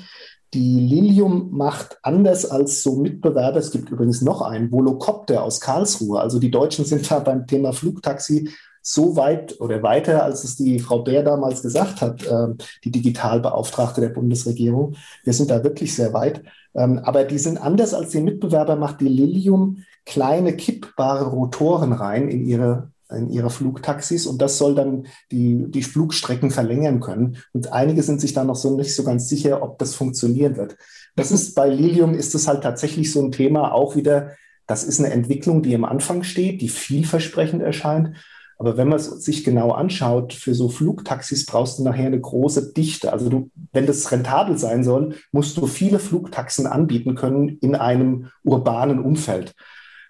Die 0.53 0.79
Lilium 0.81 1.49
macht 1.51 1.97
anders 2.03 2.45
als 2.45 2.83
so 2.83 2.97
Mitbewerber. 2.97 3.57
Es 3.57 3.71
gibt 3.71 3.89
übrigens 3.89 4.21
noch 4.21 4.41
einen, 4.41 4.71
Volocopter 4.71 5.43
aus 5.43 5.61
Karlsruhe. 5.61 6.19
Also 6.19 6.39
die 6.39 6.51
Deutschen 6.51 6.83
sind 6.83 7.09
da 7.09 7.19
beim 7.19 7.47
Thema 7.47 7.71
Flugtaxi 7.71 8.49
so 8.81 9.15
weit 9.15 9.59
oder 9.59 9.83
weiter, 9.83 10.23
als 10.23 10.43
es 10.43 10.55
die 10.55 10.79
Frau 10.79 11.03
Bär 11.03 11.23
damals 11.23 11.61
gesagt 11.61 12.01
hat, 12.01 12.25
äh, 12.25 12.47
die 12.83 12.91
Digitalbeauftragte 12.91 14.01
der 14.01 14.09
Bundesregierung. 14.09 14.95
Wir 15.23 15.33
sind 15.33 15.51
da 15.51 15.63
wirklich 15.63 15.95
sehr 15.95 16.13
weit. 16.13 16.43
Ähm, 16.73 16.99
aber 16.99 17.23
die 17.25 17.37
sind 17.37 17.57
anders 17.57 17.93
als 17.93 18.11
die 18.11 18.21
Mitbewerber, 18.21 18.75
macht 18.75 19.01
die 19.01 19.07
Lilium 19.07 19.83
kleine 20.05 20.55
kippbare 20.55 21.25
Rotoren 21.25 21.93
rein 21.93 22.29
in 22.29 22.45
ihre 22.45 22.91
in 23.11 23.29
ihre 23.29 23.49
Flugtaxis 23.49 24.25
und 24.25 24.41
das 24.41 24.57
soll 24.57 24.73
dann 24.73 25.07
die, 25.31 25.69
die 25.69 25.83
Flugstrecken 25.83 26.49
verlängern 26.49 27.01
können. 27.01 27.37
Und 27.51 27.73
einige 27.73 28.03
sind 28.03 28.21
sich 28.21 28.33
da 28.33 28.45
noch 28.45 28.55
so 28.55 28.77
nicht 28.77 28.95
so 28.95 29.03
ganz 29.03 29.27
sicher, 29.27 29.61
ob 29.61 29.79
das 29.79 29.95
funktionieren 29.95 30.55
wird. 30.55 30.77
Das 31.15 31.31
ist 31.31 31.53
bei 31.55 31.67
Lilium 31.67 32.13
ist 32.13 32.35
es 32.35 32.47
halt 32.47 32.63
tatsächlich 32.63 33.11
so 33.11 33.21
ein 33.21 33.31
Thema 33.31 33.73
auch 33.73 33.95
wieder, 33.95 34.31
das 34.65 34.83
ist 34.83 34.99
eine 34.99 35.11
Entwicklung, 35.11 35.61
die 35.61 35.75
am 35.75 35.83
Anfang 35.83 36.23
steht, 36.23 36.61
die 36.61 36.69
vielversprechend 36.69 37.61
erscheint. 37.61 38.15
Aber 38.61 38.77
wenn 38.77 38.89
man 38.89 38.99
es 38.99 39.07
sich 39.25 39.43
genau 39.43 39.71
anschaut, 39.71 40.33
für 40.33 40.53
so 40.53 40.69
Flugtaxis 40.69 41.47
brauchst 41.47 41.79
du 41.79 41.83
nachher 41.83 42.05
eine 42.05 42.21
große 42.21 42.73
Dichte. 42.73 43.11
Also 43.11 43.27
du, 43.27 43.49
wenn 43.73 43.87
das 43.87 44.11
rentabel 44.11 44.55
sein 44.59 44.83
soll, 44.83 45.15
musst 45.31 45.57
du 45.57 45.65
viele 45.65 45.97
Flugtaxen 45.97 46.67
anbieten 46.67 47.15
können 47.15 47.57
in 47.57 47.73
einem 47.73 48.27
urbanen 48.43 48.99
Umfeld. 48.99 49.55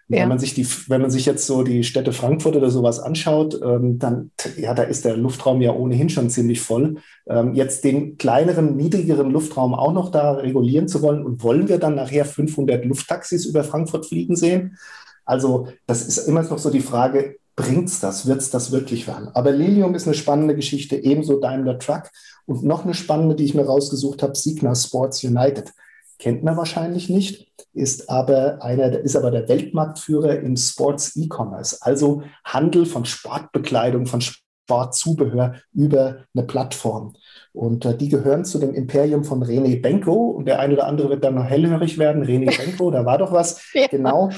Ja. 0.10 0.24
Wenn 0.24 0.28
man 0.28 0.40
sich 0.40 0.54
die, 0.54 0.68
wenn 0.90 1.00
man 1.00 1.12
sich 1.12 1.26
jetzt 1.26 1.48
so 1.48 1.64
die 1.64 1.86
Städte 1.86 2.12
Frankfurt 2.12 2.58
oder 2.58 2.70
sowas 2.70 3.00
anschaut, 3.00 3.58
ähm, 3.64 4.00
dann, 4.00 4.32
ja, 4.58 4.74
da 4.74 4.84
ist 4.84 5.06
der 5.06 5.16
Luftraum 5.16 5.62
ja 5.62 5.72
ohnehin 5.72 6.10
schon 6.10 6.30
ziemlich 6.30 6.60
voll. 6.60 6.98
Ähm, 7.30 7.54
jetzt 7.54 7.86
den 7.86 8.18
kleineren, 8.18 8.76
niedrigeren 8.76 9.32
Luftraum 9.32 9.74
auch 9.74 9.94
noch 9.94 10.12
da 10.12 10.34
regulieren 10.34 10.90
zu 10.90 11.02
wollen 11.02 11.24
und 11.24 11.42
wollen 11.42 11.70
wir 11.70 11.78
dann 11.78 11.96
nachher 11.96 12.26
500 12.26 12.84
Lufttaxis 12.84 13.46
über 13.46 13.64
Frankfurt 13.64 14.08
fliegen 14.08 14.36
sehen? 14.36 14.78
Also, 15.24 15.70
das 15.88 16.06
ist 16.06 16.28
immer 16.28 16.44
noch 16.44 16.58
so 16.58 16.70
die 16.70 16.82
Frage, 16.82 17.38
bringt's 17.62 18.00
das? 18.00 18.26
Wird's 18.26 18.50
das 18.50 18.72
wirklich 18.72 19.08
werden? 19.08 19.30
Aber 19.34 19.52
Lilium 19.52 19.94
ist 19.96 20.08
eine 20.08 20.16
spannende 20.16 20.56
Geschichte, 20.56 20.96
ebenso 20.96 21.40
Daimler 21.40 21.78
Truck 21.80 22.10
und 22.46 22.64
noch 22.64 22.84
eine 22.84 22.94
spannende, 22.94 23.36
die 23.36 23.46
ich 23.46 23.54
mir 23.54 23.66
rausgesucht 23.66 24.24
habe, 24.24 24.36
Signa 24.36 24.74
Sports 24.76 25.24
United. 25.24 25.72
Kennt 26.18 26.44
man 26.44 26.58
wahrscheinlich 26.58 27.10
nicht, 27.10 27.52
ist 27.74 28.10
aber 28.10 28.64
einer, 28.64 29.00
ist 29.00 29.16
aber 29.16 29.32
der 29.32 29.48
Weltmarktführer 29.48 30.40
im 30.40 30.56
Sports 30.56 31.16
E-Commerce, 31.16 31.78
also 31.82 32.24
Handel 32.44 32.86
von 32.86 33.06
Sportbekleidung, 33.06 34.06
von 34.06 34.22
Sportzubehör 34.22 35.56
über 35.74 36.26
eine 36.34 36.46
Plattform. 36.46 37.14
Und 37.54 37.86
äh, 37.86 37.98
die 37.98 38.10
gehören 38.10 38.46
zu 38.46 38.60
dem 38.60 38.74
Imperium 38.74 39.24
von 39.24 39.44
René 39.44 39.82
Benko. 39.82 40.30
Und 40.30 40.46
der 40.46 40.60
eine 40.60 40.76
oder 40.76 40.88
andere 40.88 41.10
wird 41.10 41.24
dann 41.24 41.36
noch 41.36 41.44
hellhörig 41.44 41.98
werden. 41.98 42.24
René 42.24 42.56
Benko, 42.66 42.92
da 42.92 43.06
war 43.06 43.18
doch 43.18 43.32
was. 43.32 43.62
ja. 43.74 43.88
Genau. 43.88 44.30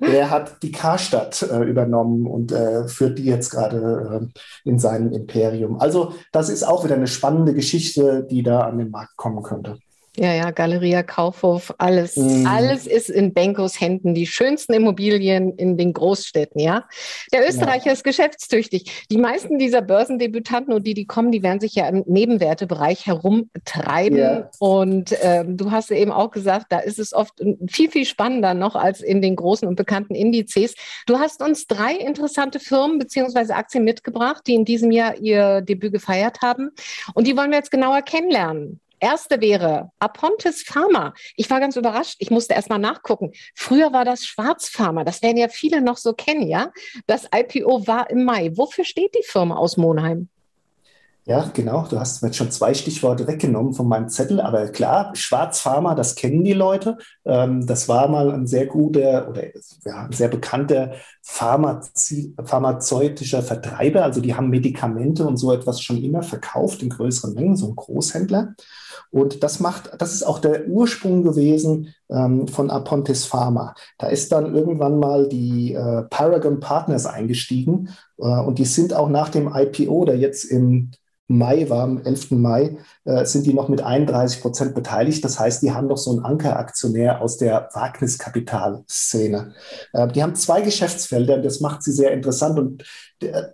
Der 0.00 0.30
hat 0.30 0.62
die 0.62 0.72
Karstadt 0.72 1.42
äh, 1.42 1.62
übernommen 1.64 2.26
und 2.26 2.52
äh, 2.52 2.86
führt 2.86 3.18
die 3.18 3.24
jetzt 3.24 3.50
gerade 3.50 4.30
äh, 4.32 4.68
in 4.68 4.78
seinem 4.78 5.12
Imperium. 5.12 5.80
Also 5.80 6.14
das 6.32 6.48
ist 6.48 6.64
auch 6.64 6.84
wieder 6.84 6.96
eine 6.96 7.06
spannende 7.06 7.54
Geschichte, 7.54 8.26
die 8.30 8.42
da 8.42 8.60
an 8.60 8.78
den 8.78 8.90
Markt 8.90 9.16
kommen 9.16 9.42
könnte. 9.42 9.78
Ja, 10.18 10.32
ja, 10.32 10.50
Galeria 10.50 11.02
Kaufhof, 11.02 11.74
alles, 11.76 12.16
mm. 12.16 12.46
alles 12.46 12.86
ist 12.86 13.10
in 13.10 13.34
Benkos 13.34 13.80
Händen, 13.80 14.14
die 14.14 14.26
schönsten 14.26 14.72
Immobilien 14.72 15.54
in 15.56 15.76
den 15.76 15.92
Großstädten, 15.92 16.58
ja. 16.58 16.88
Der 17.32 17.46
Österreicher 17.46 17.86
ja. 17.86 17.92
ist 17.92 18.02
geschäftstüchtig. 18.02 19.06
Die 19.10 19.18
meisten 19.18 19.58
dieser 19.58 19.82
Börsendebütanten 19.82 20.72
und 20.72 20.86
die, 20.86 20.94
die 20.94 21.06
kommen, 21.06 21.32
die 21.32 21.42
werden 21.42 21.60
sich 21.60 21.74
ja 21.74 21.86
im 21.88 22.02
Nebenwertebereich 22.06 23.06
herumtreiben. 23.06 24.18
Ja. 24.18 24.50
Und 24.58 25.14
ähm, 25.20 25.58
du 25.58 25.70
hast 25.70 25.90
ja 25.90 25.96
eben 25.96 26.12
auch 26.12 26.30
gesagt, 26.30 26.66
da 26.70 26.78
ist 26.78 26.98
es 26.98 27.12
oft 27.12 27.34
viel, 27.68 27.90
viel 27.90 28.06
spannender 28.06 28.54
noch 28.54 28.74
als 28.74 29.02
in 29.02 29.20
den 29.20 29.36
großen 29.36 29.68
und 29.68 29.76
bekannten 29.76 30.14
Indizes. 30.14 30.74
Du 31.06 31.18
hast 31.18 31.42
uns 31.42 31.66
drei 31.66 31.94
interessante 31.94 32.58
Firmen 32.58 32.98
beziehungsweise 32.98 33.54
Aktien 33.54 33.84
mitgebracht, 33.84 34.44
die 34.46 34.54
in 34.54 34.64
diesem 34.64 34.90
Jahr 34.90 35.16
ihr 35.16 35.60
Debüt 35.60 35.92
gefeiert 35.92 36.40
haben. 36.40 36.70
Und 37.14 37.26
die 37.26 37.36
wollen 37.36 37.50
wir 37.50 37.58
jetzt 37.58 37.70
genauer 37.70 38.00
kennenlernen. 38.02 38.80
Erste 39.00 39.40
wäre 39.40 39.90
Apontis 39.98 40.62
Pharma. 40.62 41.12
Ich 41.36 41.50
war 41.50 41.60
ganz 41.60 41.76
überrascht. 41.76 42.16
Ich 42.18 42.30
musste 42.30 42.54
erst 42.54 42.70
mal 42.70 42.78
nachgucken. 42.78 43.32
Früher 43.54 43.92
war 43.92 44.04
das 44.04 44.24
Schwarzpharma. 44.24 45.04
Das 45.04 45.22
werden 45.22 45.36
ja 45.36 45.48
viele 45.48 45.82
noch 45.82 45.96
so 45.96 46.12
kennen, 46.12 46.46
ja? 46.46 46.70
Das 47.06 47.28
IPO 47.34 47.86
war 47.86 48.10
im 48.10 48.24
Mai. 48.24 48.56
Wofür 48.56 48.84
steht 48.84 49.14
die 49.14 49.24
Firma 49.24 49.56
aus 49.56 49.76
Monheim? 49.76 50.28
Ja, 51.28 51.50
genau. 51.52 51.84
Du 51.90 51.98
hast 51.98 52.22
mir 52.22 52.28
jetzt 52.28 52.36
schon 52.36 52.52
zwei 52.52 52.72
Stichworte 52.72 53.26
weggenommen 53.26 53.74
von 53.74 53.88
meinem 53.88 54.08
Zettel. 54.08 54.40
Aber 54.40 54.68
klar, 54.68 55.10
Schwarzpharma, 55.16 55.96
das 55.96 56.14
kennen 56.14 56.44
die 56.44 56.52
Leute. 56.52 56.98
Ähm, 57.24 57.66
das 57.66 57.88
war 57.88 58.06
mal 58.06 58.30
ein 58.30 58.46
sehr 58.46 58.66
guter 58.66 59.28
oder 59.28 59.42
ja, 59.84 60.04
ein 60.04 60.12
sehr 60.12 60.28
bekannter 60.28 60.92
pharmazeutischer 61.22 63.42
Vertreiber. 63.42 64.04
Also 64.04 64.20
die 64.20 64.36
haben 64.36 64.50
Medikamente 64.50 65.26
und 65.26 65.36
so 65.36 65.52
etwas 65.52 65.82
schon 65.82 66.00
immer 66.00 66.22
verkauft 66.22 66.80
in 66.84 66.90
größeren 66.90 67.34
Mengen, 67.34 67.56
so 67.56 67.70
ein 67.70 67.74
Großhändler. 67.74 68.54
Und 69.10 69.42
das 69.42 69.60
macht, 69.60 69.90
das 69.98 70.12
ist 70.12 70.24
auch 70.24 70.38
der 70.38 70.66
Ursprung 70.68 71.22
gewesen 71.22 71.94
ähm, 72.10 72.48
von 72.48 72.70
Apontis 72.70 73.24
Pharma. 73.24 73.74
Da 73.98 74.08
ist 74.08 74.32
dann 74.32 74.54
irgendwann 74.54 74.98
mal 74.98 75.28
die 75.28 75.72
äh, 75.74 76.02
Paragon 76.10 76.60
Partners 76.60 77.06
eingestiegen 77.06 77.90
äh, 78.18 78.26
und 78.26 78.58
die 78.58 78.64
sind 78.64 78.94
auch 78.94 79.08
nach 79.08 79.28
dem 79.28 79.50
IPO, 79.54 80.04
der 80.04 80.18
jetzt 80.18 80.44
im 80.44 80.90
Mai 81.28 81.68
war, 81.68 81.82
am 81.82 82.00
11. 82.02 82.32
Mai, 82.32 82.76
äh, 83.04 83.24
sind 83.24 83.46
die 83.46 83.54
noch 83.54 83.68
mit 83.68 83.82
31 83.82 84.40
Prozent 84.42 84.74
beteiligt. 84.76 85.24
Das 85.24 85.40
heißt, 85.40 85.60
die 85.62 85.72
haben 85.72 85.88
noch 85.88 85.96
so 85.96 86.12
einen 86.12 86.24
Ankeraktionär 86.24 87.20
aus 87.20 87.36
der 87.36 87.68
Wagniskapitalszene. 87.72 89.52
Äh, 89.92 90.08
die 90.08 90.22
haben 90.22 90.36
zwei 90.36 90.60
Geschäftsfelder 90.60 91.34
und 91.34 91.44
das 91.44 91.60
macht 91.60 91.82
sie 91.82 91.92
sehr 91.92 92.12
interessant. 92.12 92.58
Und 92.58 92.84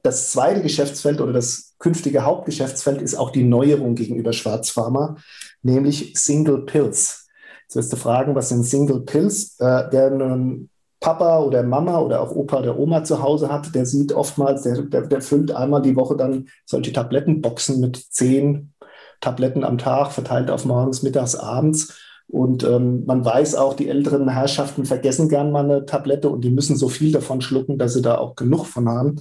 das 0.02 0.32
zweite 0.32 0.61
Geschäftsfeld 0.61 1.21
oder 1.21 1.32
das 1.32 1.72
künftige 1.82 2.24
Hauptgeschäftsfeld 2.24 3.02
ist 3.02 3.16
auch 3.16 3.30
die 3.30 3.42
Neuerung 3.42 3.96
gegenüber 3.96 4.32
Schwarzpharma, 4.32 5.16
nämlich 5.62 6.12
Single 6.16 6.64
Pills. 6.64 7.28
Jetzt 7.62 7.74
wirst 7.74 7.92
du 7.92 7.96
fragen, 7.96 8.36
was 8.36 8.50
sind 8.50 8.62
Single 8.62 9.00
Pills? 9.00 9.58
Äh, 9.58 9.88
wer 9.90 10.06
einen 10.06 10.70
Papa 11.00 11.40
oder 11.40 11.64
Mama 11.64 11.98
oder 11.98 12.20
auch 12.20 12.30
Opa 12.30 12.60
oder 12.60 12.78
Oma 12.78 13.02
zu 13.02 13.20
Hause 13.20 13.48
hat, 13.48 13.74
der 13.74 13.84
sieht 13.84 14.12
oftmals, 14.12 14.62
der, 14.62 14.80
der, 14.82 15.08
der 15.08 15.20
füllt 15.20 15.50
einmal 15.50 15.82
die 15.82 15.96
Woche 15.96 16.16
dann 16.16 16.46
solche 16.66 16.92
Tablettenboxen 16.92 17.80
mit 17.80 17.96
zehn 17.96 18.72
Tabletten 19.20 19.64
am 19.64 19.76
Tag, 19.76 20.12
verteilt 20.12 20.52
auf 20.52 20.64
morgens, 20.64 21.02
mittags, 21.02 21.34
abends. 21.34 21.98
Und 22.28 22.62
ähm, 22.62 23.04
man 23.06 23.24
weiß 23.24 23.56
auch, 23.56 23.74
die 23.74 23.88
älteren 23.88 24.28
Herrschaften 24.28 24.84
vergessen 24.84 25.28
gern 25.28 25.50
mal 25.50 25.64
eine 25.64 25.84
Tablette 25.84 26.28
und 26.28 26.42
die 26.42 26.50
müssen 26.50 26.76
so 26.76 26.88
viel 26.88 27.10
davon 27.10 27.40
schlucken, 27.40 27.76
dass 27.76 27.94
sie 27.94 28.02
da 28.02 28.18
auch 28.18 28.36
genug 28.36 28.66
von 28.66 28.88
haben. 28.88 29.16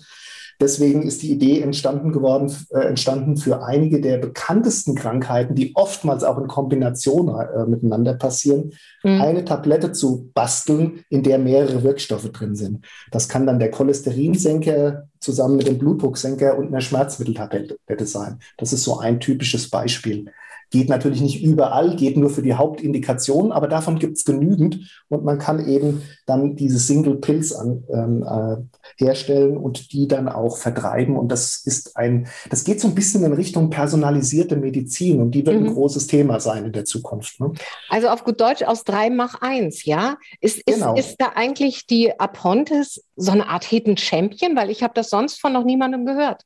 Deswegen 0.61 1.01
ist 1.01 1.23
die 1.23 1.31
Idee 1.31 1.59
entstanden 1.61 2.11
geworden, 2.11 2.55
äh, 2.69 2.81
entstanden 2.81 3.35
für 3.35 3.63
einige 3.63 3.99
der 3.99 4.19
bekanntesten 4.19 4.93
Krankheiten, 4.93 5.55
die 5.55 5.75
oftmals 5.75 6.23
auch 6.23 6.37
in 6.37 6.47
Kombination 6.47 7.29
äh, 7.29 7.65
miteinander 7.65 8.13
passieren, 8.13 8.73
mhm. 9.03 9.19
eine 9.19 9.43
Tablette 9.43 9.91
zu 9.91 10.29
basteln, 10.35 11.03
in 11.09 11.23
der 11.23 11.39
mehrere 11.39 11.81
Wirkstoffe 11.81 12.31
drin 12.31 12.55
sind. 12.55 12.85
Das 13.09 13.27
kann 13.27 13.47
dann 13.47 13.57
der 13.57 13.71
Cholesterinsenker 13.71 15.07
zusammen 15.19 15.57
mit 15.57 15.67
dem 15.67 15.79
Blutdrucksenker 15.79 16.55
und 16.57 16.67
einer 16.67 16.81
Schmerzmitteltablette 16.81 18.05
sein. 18.05 18.37
Das 18.57 18.71
ist 18.71 18.83
so 18.83 18.99
ein 18.99 19.19
typisches 19.19 19.69
Beispiel. 19.69 20.25
Geht 20.71 20.89
natürlich 20.89 21.21
nicht 21.21 21.43
überall, 21.43 21.95
geht 21.95 22.17
nur 22.17 22.29
für 22.29 22.41
die 22.41 22.53
Hauptindikation, 22.53 23.51
aber 23.51 23.67
davon 23.67 23.99
gibt 23.99 24.17
es 24.17 24.25
genügend 24.25 25.03
und 25.09 25.23
man 25.23 25.37
kann 25.37 25.67
eben 25.67 26.01
dann 26.25 26.55
diese 26.55 26.79
Single 26.79 27.17
Pills 27.17 27.53
an, 27.53 27.83
ähm, 27.93 28.23
äh, 28.23 29.03
herstellen 29.03 29.57
und 29.57 29.91
die 29.91 30.07
dann 30.07 30.29
auch 30.29 30.57
vertreiben. 30.57 31.17
Und 31.17 31.29
das 31.29 31.61
ist 31.65 31.97
ein, 31.97 32.27
das 32.49 32.63
geht 32.63 32.79
so 32.79 32.87
ein 32.87 32.95
bisschen 32.95 33.23
in 33.25 33.33
Richtung 33.33 33.69
personalisierte 33.69 34.55
Medizin 34.55 35.21
und 35.21 35.31
die 35.31 35.45
wird 35.45 35.59
mhm. 35.59 35.67
ein 35.67 35.73
großes 35.73 36.07
Thema 36.07 36.39
sein 36.39 36.65
in 36.65 36.71
der 36.71 36.85
Zukunft. 36.85 37.39
Ne? 37.39 37.51
Also 37.89 38.07
auf 38.07 38.23
gut 38.23 38.39
Deutsch 38.39 38.63
aus 38.63 38.83
drei 38.83 39.09
mach 39.09 39.41
eins, 39.41 39.85
ja? 39.85 40.15
Ist, 40.39 40.57
ist, 40.59 40.79
genau. 40.79 40.95
ist 40.95 41.17
da 41.19 41.33
eigentlich 41.35 41.85
die 41.85 42.17
Apontes 42.19 43.03
so 43.15 43.31
eine 43.31 43.47
Art 43.47 43.65
Hidden 43.65 43.97
Champion? 43.97 44.55
Weil 44.55 44.69
ich 44.69 44.83
habe 44.83 44.93
das 44.95 45.09
sonst 45.09 45.39
von 45.41 45.53
noch 45.53 45.65
niemandem 45.65 46.05
gehört. 46.05 46.45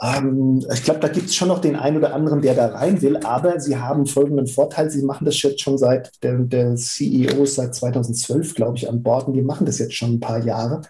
Ähm, 0.00 0.64
ich 0.72 0.82
glaube, 0.82 1.00
da 1.00 1.08
gibt 1.08 1.26
es 1.26 1.34
schon 1.34 1.48
noch 1.48 1.60
den 1.60 1.76
einen 1.76 1.96
oder 1.96 2.14
anderen, 2.14 2.42
der 2.42 2.54
da 2.54 2.68
rein 2.68 3.02
will, 3.02 3.16
aber 3.18 3.60
sie 3.60 3.76
haben 3.76 4.06
folgenden 4.06 4.46
Vorteil. 4.46 4.90
Sie 4.90 5.04
machen 5.04 5.24
das 5.24 5.40
jetzt 5.42 5.60
schon 5.60 5.78
seit, 5.78 6.22
der, 6.22 6.38
der 6.38 6.76
CEO 6.76 7.42
ist 7.44 7.56
seit 7.56 7.74
2012, 7.74 8.54
glaube 8.54 8.76
ich, 8.76 8.88
an 8.88 9.02
Bord 9.02 9.28
und 9.28 9.34
die 9.34 9.42
machen 9.42 9.66
das 9.66 9.78
jetzt 9.78 9.94
schon 9.94 10.14
ein 10.14 10.20
paar 10.20 10.44
Jahre. 10.44 10.82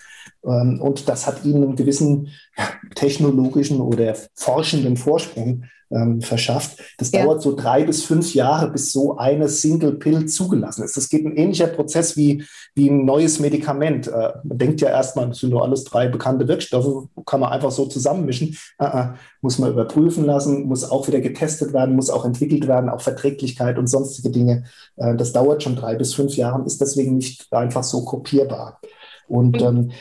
Ähm, 0.45 0.81
und 0.81 1.09
das 1.09 1.27
hat 1.27 1.45
ihnen 1.45 1.63
einen 1.63 1.77
gewissen 1.77 2.29
ja, 2.57 2.65
technologischen 2.95 3.81
oder 3.81 4.15
forschenden 4.35 4.97
Vorsprung 4.97 5.65
ähm, 5.91 6.21
verschafft. 6.21 6.79
Das 6.99 7.13
ja. 7.13 7.23
dauert 7.23 7.43
so 7.43 7.55
drei 7.55 7.85
bis 7.85 8.05
fünf 8.05 8.35
Jahre, 8.35 8.71
bis 8.71 8.93
so 8.93 9.17
eine 9.17 9.49
Single 9.49 9.95
Pill 9.95 10.27
zugelassen 10.27 10.85
ist. 10.85 10.97
Das 10.97 11.09
geht 11.09 11.25
ein 11.25 11.37
ähnlicher 11.37 11.69
Prozess 11.69 12.17
wie, 12.17 12.45
wie 12.75 12.91
ein 12.91 13.05
neues 13.05 13.41
Medikament. 13.41 14.09
Äh, 14.09 14.33
man 14.45 14.59
denkt 14.59 14.81
ja 14.81 14.89
erstmal, 14.89 15.29
das 15.29 15.39
sind 15.39 15.51
nur 15.51 15.63
alles 15.63 15.85
drei 15.85 16.09
bekannte 16.09 16.47
Wirkstoffe, 16.49 17.09
kann 17.27 17.41
man 17.41 17.53
einfach 17.53 17.71
so 17.71 17.87
zusammenmischen. 17.87 18.57
Äh, 18.79 18.87
äh, 18.87 19.07
muss 19.41 19.59
man 19.59 19.71
überprüfen 19.71 20.25
lassen, 20.25 20.65
muss 20.65 20.89
auch 20.89 21.07
wieder 21.07 21.21
getestet 21.21 21.73
werden, 21.73 21.95
muss 21.95 22.11
auch 22.11 22.25
entwickelt 22.25 22.67
werden, 22.67 22.91
auch 22.91 23.01
Verträglichkeit 23.01 23.79
und 23.79 23.87
sonstige 23.87 24.31
Dinge. 24.31 24.65
Äh, 24.97 25.17
das 25.17 25.33
dauert 25.33 25.63
schon 25.63 25.77
drei 25.77 25.95
bis 25.95 26.15
fünf 26.15 26.37
Jahre, 26.37 26.65
ist 26.65 26.81
deswegen 26.81 27.17
nicht 27.17 27.53
einfach 27.53 27.85
so 27.85 28.05
kopierbar. 28.05 28.81
Und 29.29 29.61
ähm, 29.61 29.93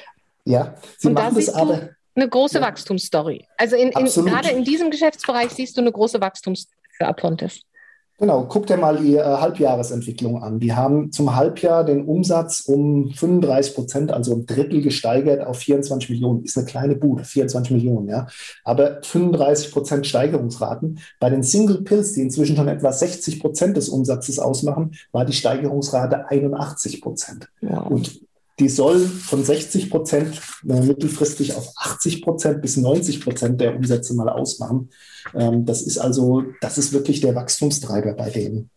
ja, 0.46 0.76
sie 0.98 1.10
und 1.10 1.14
machen 1.14 1.36
das 1.36 1.50
aber 1.50 1.90
eine 2.18 2.28
große 2.28 2.60
ja. 2.60 2.66
Wachstumsstory. 2.66 3.46
Also 3.58 3.76
in, 3.76 3.90
in, 3.90 4.06
gerade 4.06 4.50
in 4.50 4.64
diesem 4.64 4.92
Geschäftsbereich 4.92 5.52
siehst 5.52 5.78
du 5.78 5.82
eine 5.82 5.92
große 5.92 6.20
Wachstumsstory 6.20 6.76
für 6.98 7.08
Apontes. 7.08 7.62
Genau, 8.20 8.46
guck 8.50 8.66
dir 8.66 8.78
mal 8.78 8.98
die 8.98 9.16
äh, 9.16 9.22
Halbjahresentwicklung 9.22 10.42
an. 10.42 10.60
Die 10.60 10.74
haben 10.74 11.12
zum 11.12 11.36
Halbjahr 11.36 11.84
den 11.84 12.06
Umsatz 12.06 12.62
um 12.62 13.12
35 13.12 13.76
Prozent, 13.76 14.12
also 14.12 14.34
ein 14.34 14.48
Drittel 14.48 14.82
gesteigert 14.82 15.46
auf 15.46 15.60
24 15.60 16.10
Millionen. 16.10 16.44
Ist 16.44 16.58
eine 16.58 16.66
kleine 16.66 16.96
Bude, 16.96 17.24
24 17.24 17.74
Millionen, 17.74 18.10
ja. 18.10 18.26
Aber 18.64 19.02
35 19.04 19.72
Prozent 19.72 20.08
Steigerungsraten. 20.08 21.00
Bei 21.20 21.30
den 21.30 21.44
Single 21.44 21.84
Pills, 21.84 22.14
die 22.14 22.22
inzwischen 22.22 22.56
schon 22.56 22.68
etwa 22.68 22.92
60 22.92 23.40
Prozent 23.40 23.78
des 23.78 23.88
Umsatzes 23.88 24.40
ausmachen, 24.40 24.96
war 25.12 25.24
die 25.24 25.34
Steigerungsrate 25.34 26.28
81 26.28 27.02
Prozent. 27.02 27.50
Ja. 27.62 27.82
Und 27.82 28.20
die 28.60 28.70
soll 28.70 29.00
von 29.00 29.44
60 29.44 29.90
Prozent 29.90 30.42
äh, 30.68 30.82
mittelfristig 30.82 31.56
auf 31.56 31.72
80 31.76 32.24
Prozent 32.24 32.62
bis 32.62 32.78
90 32.78 33.22
Prozent 33.22 33.62
der 33.62 33.76
Umsätze 33.76 34.16
mal 34.16 34.30
ausmachen. 34.30 34.90
Ähm, 35.36 35.66
das 35.66 35.82
ist 35.82 35.98
also, 35.98 36.44
das 36.62 36.78
ist 36.78 36.92
wirklich 36.92 37.22
der 37.22 37.36
Wachstumstreiber 37.36 38.14
bei 38.14 38.30
denen. 38.30 38.72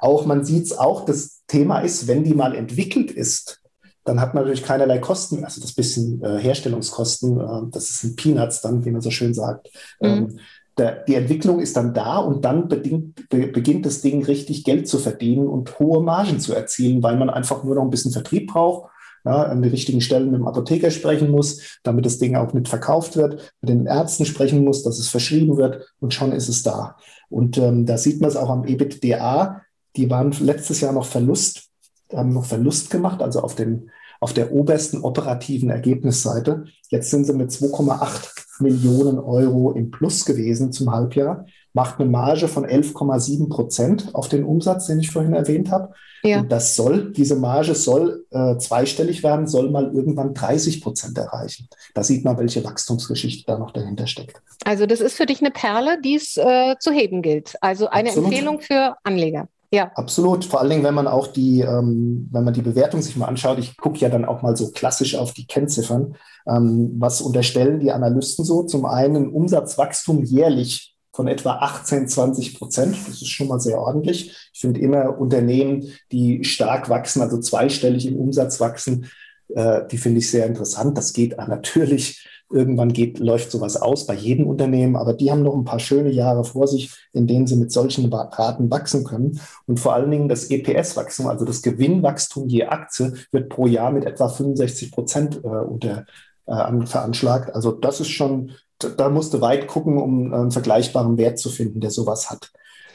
Auch 0.00 0.26
man 0.26 0.44
sieht 0.44 0.64
es 0.64 0.76
auch, 0.76 1.04
das 1.04 1.42
Thema 1.46 1.80
ist, 1.80 2.08
wenn 2.08 2.24
die 2.24 2.34
mal 2.34 2.54
entwickelt 2.54 3.10
ist, 3.10 3.60
dann 4.04 4.20
hat 4.20 4.34
man 4.34 4.44
natürlich 4.44 4.64
keinerlei 4.64 4.98
Kosten, 4.98 5.44
also 5.44 5.60
das 5.60 5.74
bisschen 5.74 6.24
äh, 6.24 6.38
Herstellungskosten, 6.38 7.38
äh, 7.38 7.70
das 7.70 7.90
ist 7.90 8.04
ein 8.04 8.16
Peanuts 8.16 8.62
dann, 8.62 8.84
wie 8.84 8.90
man 8.90 9.02
so 9.02 9.10
schön 9.10 9.34
sagt. 9.34 9.68
Mhm. 10.00 10.08
Ähm, 10.08 10.38
der, 10.76 11.04
die 11.04 11.14
Entwicklung 11.14 11.60
ist 11.60 11.76
dann 11.76 11.94
da 11.94 12.18
und 12.18 12.44
dann 12.44 12.66
bedingt, 12.66 13.28
be, 13.28 13.46
beginnt 13.46 13.86
das 13.86 14.00
Ding 14.00 14.24
richtig 14.24 14.64
Geld 14.64 14.88
zu 14.88 14.98
verdienen 14.98 15.46
und 15.46 15.78
hohe 15.78 16.02
Margen 16.02 16.40
zu 16.40 16.54
erzielen, 16.54 17.02
weil 17.02 17.16
man 17.16 17.30
einfach 17.30 17.62
nur 17.62 17.74
noch 17.76 17.82
ein 17.82 17.90
bisschen 17.90 18.12
Vertrieb 18.12 18.50
braucht 18.50 18.90
ja, 19.24 19.42
an 19.44 19.62
den 19.62 19.70
richtigen 19.70 20.00
Stellen 20.00 20.30
mit 20.30 20.40
dem 20.40 20.46
Apotheker 20.46 20.90
sprechen 20.90 21.30
muss, 21.30 21.78
damit 21.82 22.06
das 22.06 22.18
Ding 22.18 22.36
auch 22.36 22.52
mit 22.52 22.68
verkauft 22.68 23.16
wird, 23.16 23.52
mit 23.60 23.68
den 23.68 23.86
Ärzten 23.86 24.24
sprechen 24.24 24.64
muss, 24.64 24.82
dass 24.82 24.98
es 24.98 25.08
verschrieben 25.08 25.56
wird 25.56 25.86
und 26.00 26.14
schon 26.14 26.32
ist 26.32 26.48
es 26.48 26.62
da. 26.62 26.96
Und 27.28 27.58
ähm, 27.58 27.86
da 27.86 27.98
sieht 27.98 28.20
man 28.20 28.30
es 28.30 28.36
auch 28.36 28.50
am 28.50 28.64
EBITDA. 28.64 29.62
Die 29.96 30.10
waren 30.10 30.32
letztes 30.40 30.80
Jahr 30.80 30.92
noch 30.92 31.06
Verlust, 31.06 31.68
haben 32.12 32.32
noch 32.32 32.44
Verlust 32.44 32.90
gemacht, 32.90 33.22
also 33.22 33.40
auf, 33.40 33.54
den, 33.54 33.90
auf 34.20 34.32
der 34.32 34.52
obersten 34.52 35.02
operativen 35.02 35.70
Ergebnisseite. 35.70 36.64
Jetzt 36.88 37.10
sind 37.10 37.24
sie 37.24 37.34
mit 37.34 37.50
2,8 37.50 38.62
Millionen 38.62 39.18
Euro 39.18 39.72
im 39.72 39.90
Plus 39.90 40.24
gewesen 40.24 40.72
zum 40.72 40.90
Halbjahr 40.90 41.46
macht 41.72 42.00
eine 42.00 42.08
Marge 42.08 42.48
von 42.48 42.64
11,7 42.66 43.48
Prozent 43.48 44.14
auf 44.14 44.28
den 44.28 44.44
Umsatz, 44.44 44.86
den 44.86 45.00
ich 45.00 45.10
vorhin 45.10 45.34
erwähnt 45.34 45.70
habe. 45.70 45.94
Ja. 46.22 46.40
Und 46.40 46.52
das 46.52 46.76
soll, 46.76 47.12
diese 47.12 47.36
Marge 47.36 47.74
soll 47.74 48.26
äh, 48.30 48.56
zweistellig 48.58 49.22
werden, 49.22 49.46
soll 49.46 49.70
mal 49.70 49.90
irgendwann 49.94 50.34
30 50.34 50.82
Prozent 50.82 51.16
erreichen. 51.16 51.68
Da 51.94 52.02
sieht 52.02 52.24
man, 52.24 52.38
welche 52.38 52.64
Wachstumsgeschichte 52.64 53.44
da 53.46 53.58
noch 53.58 53.70
dahinter 53.70 54.06
steckt. 54.06 54.42
Also 54.64 54.86
das 54.86 55.00
ist 55.00 55.16
für 55.16 55.26
dich 55.26 55.40
eine 55.40 55.50
Perle, 55.50 56.00
die 56.02 56.16
es 56.16 56.36
äh, 56.36 56.76
zu 56.78 56.92
heben 56.92 57.22
gilt. 57.22 57.56
Also 57.60 57.88
eine 57.88 58.10
Absolut. 58.10 58.30
Empfehlung 58.30 58.60
für 58.60 58.96
Anleger. 59.04 59.48
Ja. 59.72 59.92
Absolut. 59.94 60.44
Vor 60.44 60.60
allen 60.60 60.70
Dingen, 60.70 60.82
wenn 60.82 60.94
man 60.94 61.06
auch 61.06 61.28
die, 61.28 61.60
ähm, 61.60 62.28
wenn 62.32 62.44
man 62.44 62.54
die 62.54 62.62
Bewertung 62.62 63.02
sich 63.02 63.16
mal 63.16 63.26
anschaut, 63.26 63.58
ich 63.58 63.76
gucke 63.76 63.98
ja 63.98 64.08
dann 64.08 64.24
auch 64.24 64.42
mal 64.42 64.56
so 64.56 64.72
klassisch 64.72 65.14
auf 65.14 65.32
die 65.32 65.46
Kennziffern. 65.46 66.16
Ähm, 66.46 66.96
was 66.98 67.20
unterstellen 67.20 67.78
die 67.78 67.92
Analysten 67.92 68.44
so? 68.44 68.64
Zum 68.64 68.84
einen 68.84 69.30
Umsatzwachstum 69.30 70.24
jährlich 70.24 70.89
von 71.20 71.28
etwa 71.28 71.56
18, 71.56 72.08
20 72.08 72.58
Prozent. 72.58 72.96
Das 73.06 73.20
ist 73.20 73.28
schon 73.28 73.48
mal 73.48 73.60
sehr 73.60 73.78
ordentlich. 73.78 74.34
Ich 74.54 74.60
finde 74.60 74.80
immer 74.80 75.18
Unternehmen, 75.18 75.92
die 76.12 76.44
stark 76.44 76.88
wachsen, 76.88 77.20
also 77.20 77.38
zweistellig 77.38 78.06
im 78.06 78.16
Umsatz 78.16 78.58
wachsen, 78.58 79.04
äh, 79.48 79.82
die 79.90 79.98
finde 79.98 80.20
ich 80.20 80.30
sehr 80.30 80.46
interessant. 80.46 80.96
Das 80.96 81.12
geht 81.12 81.36
natürlich, 81.36 82.26
irgendwann 82.50 82.94
geht, 82.94 83.18
läuft 83.18 83.50
sowas 83.50 83.76
aus 83.76 84.06
bei 84.06 84.14
jedem 84.14 84.46
Unternehmen, 84.46 84.96
aber 84.96 85.12
die 85.12 85.30
haben 85.30 85.42
noch 85.42 85.54
ein 85.54 85.66
paar 85.66 85.78
schöne 85.78 86.10
Jahre 86.10 86.42
vor 86.42 86.66
sich, 86.66 86.90
in 87.12 87.26
denen 87.26 87.46
sie 87.46 87.56
mit 87.56 87.70
solchen 87.70 88.10
Raten 88.10 88.70
wachsen 88.70 89.04
können. 89.04 89.38
Und 89.66 89.78
vor 89.78 89.92
allen 89.92 90.10
Dingen 90.10 90.30
das 90.30 90.48
EPS-Wachstum, 90.48 91.26
also 91.26 91.44
das 91.44 91.60
Gewinnwachstum 91.60 92.48
je 92.48 92.64
Aktie, 92.64 93.12
wird 93.30 93.50
pro 93.50 93.66
Jahr 93.66 93.92
mit 93.92 94.06
etwa 94.06 94.30
65 94.30 94.90
Prozent 94.90 95.44
äh, 95.44 95.48
unter 95.48 96.06
äh, 96.46 96.86
veranschlagt. 96.86 97.54
Also 97.54 97.72
das 97.72 98.00
ist 98.00 98.08
schon 98.08 98.52
da 98.96 99.08
musste 99.08 99.40
weit 99.40 99.66
gucken, 99.66 99.98
um 99.98 100.32
einen 100.32 100.50
vergleichbaren 100.50 101.18
Wert 101.18 101.38
zu 101.38 101.50
finden, 101.50 101.80
der 101.80 101.90
sowas 101.90 102.30
hat. 102.30 102.50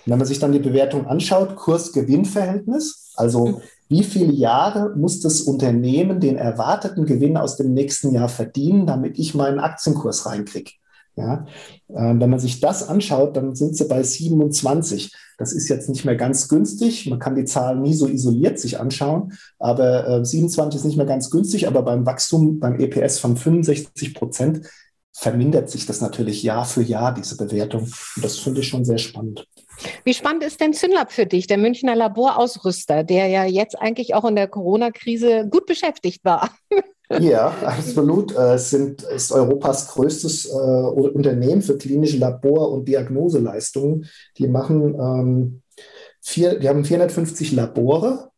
Und 0.06 0.12
wenn 0.12 0.20
man 0.20 0.28
sich 0.28 0.40
dann 0.40 0.52
die 0.52 0.60
Bewertung 0.60 1.08
anschaut, 1.08 1.56
Kurs-Gewinn-Verhältnis, 1.56 3.14
also 3.16 3.48
mhm. 3.48 3.58
wie 3.90 4.04
viele 4.04 4.34
Jahre 4.34 4.96
muss 4.96 5.22
das 5.22 5.42
Unternehmen 5.42 6.20
den 6.20 6.38
erwarteten 6.38 7.06
Gewinn 7.06 7.38
aus 7.38 7.58
dem 7.58 7.74
nächsten 7.74 8.14
Jahr 8.14 8.30
verdienen, 8.30 8.86
damit 8.86 9.18
ich 9.18 9.34
meinen 9.34 9.60
Aktienkurs 9.60 10.26
reinkriege? 10.26 10.72
Ja, 11.18 11.46
äh, 11.88 12.14
wenn 12.20 12.30
man 12.30 12.40
sich 12.40 12.60
das 12.60 12.90
anschaut, 12.90 13.38
dann 13.38 13.56
sind 13.56 13.78
sie 13.78 13.86
bei 13.86 14.04
27. 14.04 15.14
Das 15.38 15.54
ist 15.54 15.70
jetzt 15.70 15.88
nicht 15.88 16.04
mehr 16.04 16.18
ganz 16.18 16.50
günstig. 16.50 17.10
Man 17.10 17.20
kann 17.20 17.36
die 17.36 17.46
Zahlen 17.46 17.82
nie 17.82 17.94
so 17.94 18.08
isoliert 18.08 18.60
sich 18.60 18.80
anschauen, 18.82 19.34
aber 19.58 20.08
äh, 20.08 20.26
27 20.26 20.80
ist 20.80 20.86
nicht 20.86 20.98
mehr 20.98 21.06
ganz 21.06 21.30
günstig. 21.30 21.68
Aber 21.68 21.84
beim 21.84 22.06
Wachstum, 22.06 22.60
beim 22.60 22.80
EPS 22.80 23.20
von 23.20 23.38
65 23.38 24.14
Prozent 24.14 24.68
vermindert 25.18 25.70
sich 25.70 25.86
das 25.86 26.02
natürlich 26.02 26.44
Jahr 26.44 26.66
für 26.66 26.82
Jahr, 26.82 27.14
diese 27.14 27.38
Bewertung. 27.38 27.84
Und 27.84 28.26
das 28.26 28.38
finde 28.38 28.60
ich 28.60 28.68
schon 28.68 28.84
sehr 28.84 28.98
spannend. 28.98 29.48
Wie 30.04 30.14
spannend 30.14 30.44
ist 30.44 30.60
denn 30.60 30.74
Synlab 30.74 31.12
für 31.12 31.26
dich, 31.26 31.48
der 31.48 31.58
Münchner 31.58 31.96
Laborausrüster, 31.96 33.04
der 33.04 33.28
ja 33.28 33.46
jetzt 33.46 33.80
eigentlich 33.80 34.14
auch 34.14 34.26
in 34.26 34.36
der 34.36 34.48
Corona-Krise 34.48 35.48
gut 35.50 35.66
beschäftigt 35.66 36.24
war? 36.24 36.50
Ja, 37.20 37.54
absolut. 37.62 38.32
Es 38.36 38.72
sind, 38.72 39.04
ist 39.04 39.32
Europas 39.32 39.90
größtes 39.90 40.48
äh, 40.48 40.50
Unternehmen 40.50 41.62
für 41.62 41.78
klinische 41.78 42.18
Labor- 42.18 42.72
und 42.72 42.88
Diagnoseleistungen. 42.88 44.08
Die 44.40 44.48
machen 44.48 44.96
ähm, 44.96 45.62
vier, 46.20 46.58
die 46.58 46.68
haben 46.68 46.84
450 46.84 47.52
Labore 47.52 48.32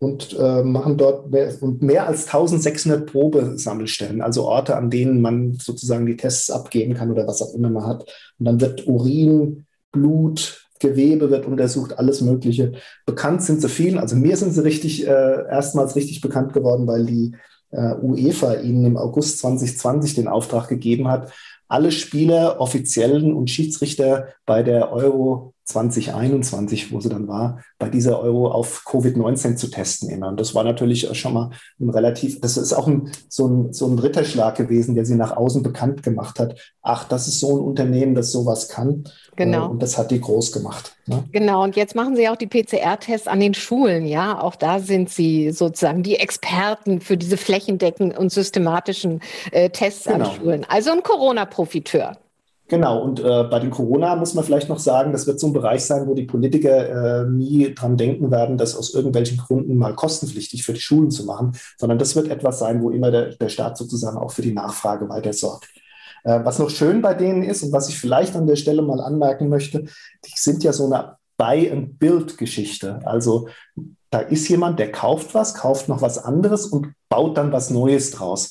und 0.00 0.36
äh, 0.38 0.62
machen 0.62 0.96
dort 0.96 1.30
mehr, 1.30 1.52
mehr 1.80 2.06
als 2.06 2.26
1600 2.26 3.06
Probesammelstellen, 3.10 4.22
also 4.22 4.44
Orte, 4.44 4.76
an 4.76 4.90
denen 4.90 5.20
man 5.20 5.54
sozusagen 5.54 6.06
die 6.06 6.16
Tests 6.16 6.50
abgeben 6.50 6.94
kann 6.94 7.10
oder 7.10 7.26
was 7.26 7.42
auch 7.42 7.54
immer 7.54 7.70
man 7.70 7.86
hat. 7.86 8.02
Und 8.38 8.44
dann 8.44 8.60
wird 8.60 8.86
Urin, 8.86 9.66
Blut, 9.90 10.64
Gewebe 10.78 11.30
wird 11.30 11.46
untersucht, 11.46 11.98
alles 11.98 12.20
Mögliche. 12.20 12.72
Bekannt 13.04 13.42
sind 13.42 13.60
sie 13.60 13.68
vielen, 13.68 13.98
also 13.98 14.14
mir 14.14 14.36
sind 14.36 14.52
sie 14.52 14.62
richtig 14.62 15.06
äh, 15.06 15.46
erstmals 15.48 15.96
richtig 15.96 16.20
bekannt 16.20 16.52
geworden, 16.52 16.86
weil 16.86 17.04
die 17.04 17.34
äh, 17.70 17.94
UEFA 17.94 18.54
ihnen 18.54 18.84
im 18.84 18.96
August 18.96 19.38
2020 19.40 20.14
den 20.14 20.28
Auftrag 20.28 20.68
gegeben 20.68 21.08
hat, 21.08 21.32
alle 21.68 21.92
Spieler, 21.92 22.60
Offiziellen 22.60 23.34
und 23.34 23.50
Schiedsrichter 23.50 24.28
bei 24.46 24.62
der 24.62 24.90
Euro 24.92 25.54
2021, 25.68 26.92
wo 26.92 27.00
sie 27.00 27.10
dann 27.10 27.28
war, 27.28 27.60
bei 27.78 27.90
dieser 27.90 28.20
Euro 28.20 28.50
auf 28.50 28.84
Covid-19 28.86 29.56
zu 29.56 29.70
testen 29.70 30.08
immer. 30.08 30.28
Und 30.28 30.40
das 30.40 30.54
war 30.54 30.64
natürlich 30.64 31.14
schon 31.16 31.34
mal 31.34 31.50
ein 31.78 31.90
relativ, 31.90 32.40
das 32.40 32.56
ist 32.56 32.72
auch 32.72 32.86
ein, 32.86 33.12
so, 33.28 33.46
ein, 33.46 33.72
so 33.74 33.86
ein 33.86 33.98
Ritterschlag 33.98 34.56
gewesen, 34.56 34.94
der 34.94 35.04
sie 35.04 35.14
nach 35.14 35.36
außen 35.36 35.62
bekannt 35.62 36.02
gemacht 36.02 36.38
hat. 36.38 36.58
Ach, 36.80 37.04
das 37.04 37.28
ist 37.28 37.40
so 37.40 37.58
ein 37.58 37.62
Unternehmen, 37.62 38.14
das 38.14 38.32
sowas 38.32 38.68
kann. 38.68 39.04
Genau. 39.36 39.66
Äh, 39.66 39.68
und 39.68 39.82
das 39.82 39.98
hat 39.98 40.10
die 40.10 40.20
groß 40.20 40.52
gemacht. 40.52 40.96
Ne? 41.06 41.24
Genau. 41.32 41.62
Und 41.62 41.76
jetzt 41.76 41.94
machen 41.94 42.16
Sie 42.16 42.28
auch 42.28 42.36
die 42.36 42.46
PCR-Tests 42.46 43.28
an 43.28 43.40
den 43.40 43.52
Schulen. 43.52 44.06
Ja, 44.06 44.40
auch 44.40 44.56
da 44.56 44.80
sind 44.80 45.10
Sie 45.10 45.50
sozusagen 45.50 46.02
die 46.02 46.16
Experten 46.16 47.00
für 47.02 47.18
diese 47.18 47.36
flächendeckenden 47.36 48.16
und 48.16 48.32
systematischen 48.32 49.20
äh, 49.52 49.68
Tests 49.68 50.04
genau. 50.04 50.30
an 50.30 50.36
Schulen. 50.36 50.66
Also 50.68 50.92
ein 50.92 51.02
Corona-Profiteur. 51.58 52.16
Genau, 52.70 53.02
und 53.02 53.20
äh, 53.20 53.44
bei 53.44 53.60
den 53.60 53.70
Corona 53.70 54.14
muss 54.14 54.34
man 54.34 54.44
vielleicht 54.44 54.68
noch 54.68 54.78
sagen, 54.78 55.12
das 55.12 55.26
wird 55.26 55.40
so 55.40 55.46
ein 55.46 55.54
Bereich 55.54 55.84
sein, 55.84 56.06
wo 56.06 56.14
die 56.14 56.24
Politiker 56.24 57.22
äh, 57.22 57.26
nie 57.26 57.74
dran 57.74 57.96
denken 57.96 58.30
werden, 58.30 58.58
das 58.58 58.76
aus 58.76 58.92
irgendwelchen 58.92 59.38
Gründen 59.38 59.76
mal 59.76 59.94
kostenpflichtig 59.94 60.64
für 60.64 60.74
die 60.74 60.80
Schulen 60.80 61.10
zu 61.10 61.24
machen, 61.24 61.52
sondern 61.78 61.98
das 61.98 62.14
wird 62.14 62.28
etwas 62.28 62.58
sein, 62.58 62.82
wo 62.82 62.90
immer 62.90 63.10
der, 63.10 63.36
der 63.36 63.48
Staat 63.48 63.78
sozusagen 63.78 64.18
auch 64.18 64.32
für 64.32 64.42
die 64.42 64.52
Nachfrage 64.52 65.08
weiter 65.08 65.32
sorgt. 65.32 65.68
Äh, 66.24 66.40
was 66.44 66.58
noch 66.58 66.68
schön 66.68 67.00
bei 67.00 67.14
denen 67.14 67.42
ist 67.42 67.62
und 67.62 67.72
was 67.72 67.88
ich 67.88 67.98
vielleicht 67.98 68.36
an 68.36 68.46
der 68.46 68.56
Stelle 68.56 68.82
mal 68.82 69.00
anmerken 69.00 69.48
möchte, 69.48 69.84
die 69.84 70.34
sind 70.34 70.62
ja 70.62 70.74
so 70.74 70.84
eine 70.84 71.16
Buy-and-Build-Geschichte. 71.38 73.00
Also 73.04 73.48
da 74.10 74.18
ist 74.18 74.46
jemand, 74.48 74.78
der 74.78 74.92
kauft 74.92 75.34
was, 75.34 75.54
kauft 75.54 75.88
noch 75.88 76.02
was 76.02 76.22
anderes 76.22 76.66
und 76.66 76.92
baut 77.08 77.38
dann 77.38 77.50
was 77.50 77.70
Neues 77.70 78.10
draus. 78.10 78.50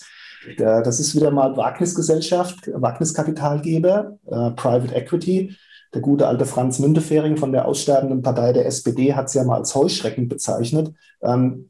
Das 0.56 1.00
ist 1.00 1.16
wieder 1.16 1.32
mal 1.32 1.58
Wagnisgesellschaft, 1.58 2.70
Wagniskapitalgeber, 2.74 4.18
äh, 4.26 4.52
Private 4.52 4.96
Equity. 4.96 5.56
Der 5.94 6.02
gute 6.02 6.28
alte 6.28 6.46
Franz 6.46 6.80
Müntefering 6.80 7.38
von 7.38 7.52
der 7.52 7.68
aussterbenden 7.68 8.22
Partei 8.22 8.54
der 8.54 8.66
SPD 8.66 9.14
hat 9.14 9.28
es 9.28 9.34
ja 9.34 9.44
mal 9.44 9.58
als 9.58 9.74
Heuschrecken 9.74 10.28
bezeichnet. 10.28 10.94
Ähm, 11.22 11.70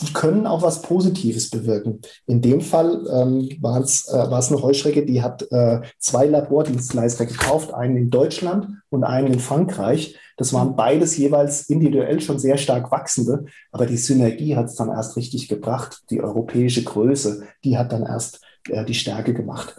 die 0.00 0.12
können 0.12 0.46
auch 0.46 0.62
was 0.62 0.82
Positives 0.82 1.48
bewirken. 1.50 2.00
In 2.26 2.42
dem 2.42 2.60
Fall 2.60 3.06
ähm, 3.10 3.48
war 3.60 3.80
es 3.80 4.06
äh, 4.08 4.16
eine 4.16 4.62
Heuschrecke, 4.62 5.06
die 5.06 5.22
hat 5.22 5.50
äh, 5.50 5.80
zwei 5.98 6.26
Labordienstleister 6.26 7.24
gekauft, 7.24 7.72
einen 7.72 7.96
in 7.96 8.10
Deutschland 8.10 8.68
und 8.90 9.04
einen 9.04 9.32
in 9.32 9.40
Frankreich. 9.40 10.18
Das 10.36 10.52
waren 10.52 10.76
beides 10.76 11.16
jeweils 11.16 11.68
individuell 11.68 12.20
schon 12.20 12.38
sehr 12.38 12.58
stark 12.58 12.90
wachsende, 12.92 13.46
aber 13.72 13.86
die 13.86 13.96
Synergie 13.96 14.54
hat 14.56 14.66
es 14.66 14.74
dann 14.74 14.90
erst 14.90 15.16
richtig 15.16 15.48
gebracht. 15.48 16.02
Die 16.10 16.22
europäische 16.22 16.84
Größe, 16.84 17.44
die 17.64 17.78
hat 17.78 17.92
dann 17.92 18.04
erst 18.04 18.40
äh, 18.68 18.84
die 18.84 18.94
Stärke 18.94 19.32
gemacht. 19.32 19.76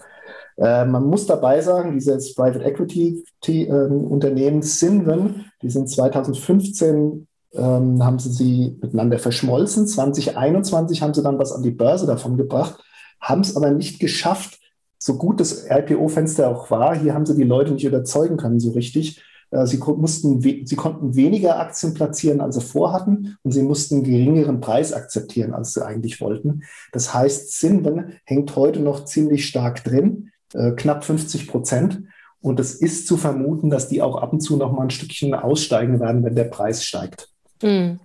Äh, 0.57 0.85
man 0.85 1.05
muss 1.05 1.27
dabei 1.27 1.61
sagen, 1.61 1.93
dieses 1.93 2.33
Private 2.33 2.63
Equity 2.63 3.23
äh, 3.47 3.71
Unternehmen 3.71 4.63
Sinven, 4.63 5.45
die 5.61 5.69
sind 5.69 5.89
2015 5.89 7.27
ähm, 7.53 8.03
haben 8.03 8.19
sie 8.19 8.31
sie 8.31 8.77
miteinander 8.81 9.19
verschmolzen. 9.19 9.87
2021 9.87 11.01
haben 11.01 11.13
sie 11.13 11.23
dann 11.23 11.39
was 11.39 11.51
an 11.51 11.63
die 11.63 11.71
Börse 11.71 12.05
davon 12.05 12.37
gebracht, 12.37 12.83
haben 13.19 13.41
es 13.41 13.55
aber 13.55 13.71
nicht 13.71 13.99
geschafft, 13.99 14.59
so 14.97 15.17
gut 15.17 15.39
das 15.39 15.65
IPO-Fenster 15.69 16.49
auch 16.49 16.71
war. 16.71 16.95
Hier 16.95 17.13
haben 17.13 17.25
sie 17.25 17.35
die 17.35 17.43
Leute 17.43 17.71
nicht 17.71 17.85
überzeugen 17.85 18.37
können 18.37 18.59
so 18.59 18.71
richtig. 18.71 19.21
Äh, 19.51 19.65
sie, 19.65 19.77
mussten, 19.77 20.41
sie 20.41 20.75
konnten 20.75 21.15
weniger 21.15 21.59
Aktien 21.59 21.93
platzieren, 21.93 22.41
als 22.41 22.55
sie 22.55 22.61
vorhatten, 22.61 23.37
und 23.43 23.51
sie 23.51 23.63
mussten 23.63 23.95
einen 23.95 24.03
geringeren 24.03 24.61
Preis 24.61 24.93
akzeptieren, 24.93 25.53
als 25.53 25.73
sie 25.73 25.85
eigentlich 25.85 26.19
wollten. 26.21 26.63
Das 26.91 27.13
heißt, 27.13 27.59
Sinven 27.59 28.13
hängt 28.25 28.55
heute 28.55 28.79
noch 28.79 29.05
ziemlich 29.05 29.47
stark 29.47 29.83
drin, 29.83 30.31
äh, 30.53 30.71
knapp 30.71 31.03
50 31.03 31.47
Prozent. 31.47 32.03
Und 32.39 32.59
es 32.59 32.75
ist 32.75 33.07
zu 33.07 33.17
vermuten, 33.17 33.69
dass 33.69 33.87
die 33.87 34.01
auch 34.01 34.21
ab 34.21 34.31
und 34.31 34.41
zu 34.41 34.57
noch 34.57 34.71
mal 34.71 34.83
ein 34.83 34.89
Stückchen 34.89 35.33
aussteigen 35.33 35.99
werden, 35.99 36.23
wenn 36.23 36.35
der 36.35 36.45
Preis 36.45 36.83
steigt. 36.83 37.29
Mhm. 37.61 37.99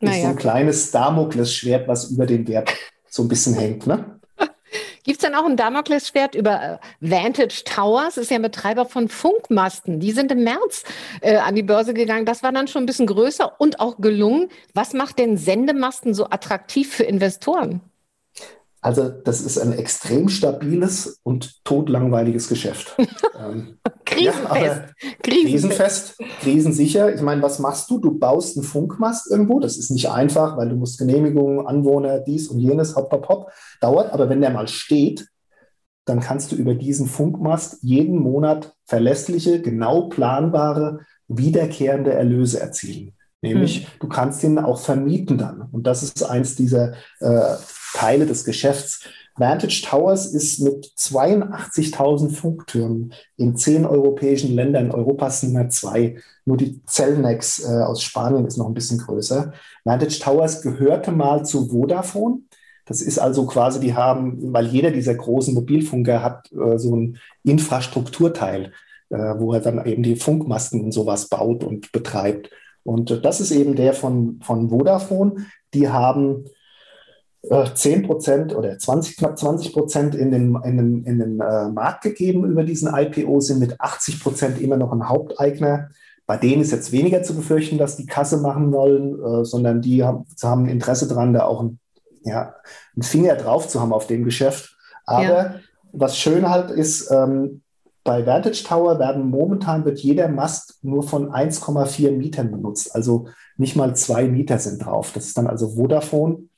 Naja. 0.00 0.16
Ist 0.16 0.22
so 0.22 0.28
ein 0.28 0.36
kleines 0.36 0.90
Damoklesschwert, 0.90 1.88
was 1.88 2.10
über 2.10 2.26
dem 2.26 2.46
Wert 2.48 2.74
so 3.08 3.22
ein 3.22 3.28
bisschen 3.28 3.54
hängt. 3.54 3.86
Ne? 3.86 4.15
Gibt 5.06 5.22
es 5.22 5.24
dann 5.24 5.36
auch 5.36 5.46
ein 5.46 5.56
Damoklesschwert 5.56 6.34
über 6.34 6.60
äh, 6.60 6.78
Vantage 7.00 7.62
Towers? 7.64 8.16
Ist 8.16 8.32
ja 8.32 8.38
ein 8.38 8.42
Betreiber 8.42 8.86
von 8.86 9.08
Funkmasten. 9.08 10.00
Die 10.00 10.10
sind 10.10 10.32
im 10.32 10.42
März 10.42 10.82
äh, 11.20 11.36
an 11.36 11.54
die 11.54 11.62
Börse 11.62 11.94
gegangen. 11.94 12.26
Das 12.26 12.42
war 12.42 12.50
dann 12.50 12.66
schon 12.66 12.82
ein 12.82 12.86
bisschen 12.86 13.06
größer 13.06 13.60
und 13.60 13.78
auch 13.78 13.98
gelungen. 13.98 14.48
Was 14.74 14.94
macht 14.94 15.20
denn 15.20 15.36
Sendemasten 15.36 16.12
so 16.12 16.24
attraktiv 16.24 16.92
für 16.92 17.04
Investoren? 17.04 17.82
Also 18.86 19.08
das 19.08 19.40
ist 19.40 19.58
ein 19.58 19.72
extrem 19.72 20.28
stabiles 20.28 21.18
und 21.24 21.64
totlangweiliges 21.64 22.46
Geschäft. 22.46 22.96
ähm, 23.36 23.78
krisenfest. 24.04 24.82
Ja, 25.02 25.08
krisenfest, 25.24 26.18
krisensicher. 26.40 27.12
Ich 27.12 27.20
meine, 27.20 27.42
was 27.42 27.58
machst 27.58 27.90
du? 27.90 27.98
Du 27.98 28.16
baust 28.16 28.56
einen 28.56 28.64
Funkmast 28.64 29.28
irgendwo. 29.28 29.58
Das 29.58 29.76
ist 29.76 29.90
nicht 29.90 30.08
einfach, 30.08 30.56
weil 30.56 30.68
du 30.68 30.76
musst 30.76 30.98
Genehmigungen, 30.98 31.66
Anwohner, 31.66 32.20
dies 32.20 32.46
und 32.46 32.60
jenes, 32.60 32.94
hopp, 32.94 33.10
hopp, 33.10 33.28
hopp. 33.28 33.52
Dauert. 33.80 34.12
Aber 34.12 34.28
wenn 34.28 34.40
der 34.40 34.50
mal 34.50 34.68
steht, 34.68 35.26
dann 36.04 36.20
kannst 36.20 36.52
du 36.52 36.56
über 36.56 36.76
diesen 36.76 37.08
Funkmast 37.08 37.78
jeden 37.82 38.20
Monat 38.20 38.72
verlässliche, 38.84 39.60
genau 39.62 40.08
planbare, 40.10 41.00
wiederkehrende 41.26 42.12
Erlöse 42.12 42.60
erzielen. 42.60 43.15
Nämlich, 43.48 43.80
hm. 43.80 43.86
du 44.00 44.08
kannst 44.08 44.42
ihn 44.42 44.58
auch 44.58 44.80
vermieten 44.80 45.38
dann. 45.38 45.68
Und 45.72 45.86
das 45.86 46.02
ist 46.02 46.22
eins 46.22 46.56
dieser 46.56 46.94
äh, 47.20 47.56
Teile 47.94 48.26
des 48.26 48.44
Geschäfts. 48.44 49.06
Vantage 49.38 49.82
Towers 49.82 50.26
ist 50.32 50.60
mit 50.60 50.86
82.000 50.96 52.30
Funktürmen 52.30 53.12
in 53.36 53.56
zehn 53.56 53.84
europäischen 53.84 54.54
Ländern, 54.54 54.90
Europas 54.90 55.42
Nummer 55.42 55.68
zwei. 55.68 56.16
Nur 56.46 56.56
die 56.56 56.80
Cellnex 56.86 57.64
äh, 57.64 57.82
aus 57.82 58.02
Spanien 58.02 58.46
ist 58.46 58.56
noch 58.56 58.66
ein 58.66 58.74
bisschen 58.74 58.98
größer. 58.98 59.52
Vantage 59.84 60.18
Towers 60.20 60.62
gehörte 60.62 61.12
mal 61.12 61.44
zu 61.44 61.68
Vodafone. 61.68 62.40
Das 62.86 63.02
ist 63.02 63.18
also 63.18 63.46
quasi, 63.46 63.80
die 63.80 63.94
haben, 63.94 64.52
weil 64.52 64.66
jeder 64.66 64.90
dieser 64.90 65.14
großen 65.14 65.52
Mobilfunker 65.52 66.22
hat 66.22 66.50
äh, 66.52 66.78
so 66.78 66.96
ein 66.96 67.18
Infrastrukturteil, 67.42 68.72
äh, 69.10 69.16
wo 69.16 69.52
er 69.52 69.60
dann 69.60 69.84
eben 69.84 70.02
die 70.02 70.16
Funkmasten 70.16 70.82
und 70.82 70.92
sowas 70.92 71.28
baut 71.28 71.62
und 71.62 71.92
betreibt. 71.92 72.50
Und 72.86 73.10
äh, 73.10 73.20
das 73.20 73.40
ist 73.40 73.50
eben 73.50 73.74
der 73.74 73.92
von, 73.92 74.40
von 74.42 74.70
Vodafone. 74.70 75.46
Die 75.74 75.88
haben 75.88 76.44
10 77.74 78.02
äh, 78.02 78.06
Prozent 78.06 78.54
oder 78.54 78.78
20, 78.78 79.16
knapp 79.16 79.38
20 79.38 79.72
Prozent 79.72 80.14
in 80.14 80.30
den, 80.30 80.56
in 80.64 80.76
den, 80.76 81.04
in 81.04 81.18
den 81.18 81.40
äh, 81.40 81.68
Markt 81.68 82.02
gegeben 82.02 82.44
über 82.44 82.64
diesen 82.64 82.92
IPO, 82.94 83.40
sind 83.40 83.60
mit 83.60 83.80
80 83.80 84.20
Prozent 84.22 84.60
immer 84.60 84.76
noch 84.76 84.92
ein 84.92 85.08
Haupteigner. 85.08 85.90
Bei 86.26 86.36
denen 86.36 86.62
ist 86.62 86.72
jetzt 86.72 86.90
weniger 86.90 87.22
zu 87.22 87.34
befürchten, 87.34 87.78
dass 87.78 87.96
die 87.96 88.06
Kasse 88.06 88.38
machen 88.38 88.72
wollen, 88.72 89.22
äh, 89.22 89.44
sondern 89.44 89.80
die 89.80 90.02
haben, 90.02 90.24
haben 90.42 90.66
Interesse 90.68 91.06
daran, 91.06 91.32
da 91.32 91.44
auch 91.44 91.62
ein, 91.62 91.78
ja, 92.24 92.54
einen 92.94 93.02
Finger 93.02 93.36
drauf 93.36 93.68
zu 93.68 93.80
haben 93.80 93.92
auf 93.92 94.06
dem 94.08 94.24
Geschäft. 94.24 94.76
Aber 95.04 95.22
ja. 95.22 95.54
was 95.92 96.18
schön 96.18 96.48
halt 96.48 96.70
ist, 96.70 97.10
ähm, 97.12 97.62
bei 98.06 98.24
Vantage 98.24 98.64
Tower 98.64 98.98
werden 98.98 99.28
momentan 99.28 99.84
wird 99.84 99.98
jeder 99.98 100.28
Mast 100.28 100.78
nur 100.82 101.02
von 101.02 101.30
1,4 101.30 102.12
Mietern 102.12 102.50
benutzt. 102.50 102.94
Also 102.94 103.28
nicht 103.58 103.76
mal 103.76 103.94
zwei 103.94 104.28
Mieter 104.28 104.58
sind 104.58 104.84
drauf. 104.84 105.12
Das 105.12 105.26
ist 105.26 105.36
dann 105.36 105.46
also 105.46 105.70
Vodafone 105.76 106.48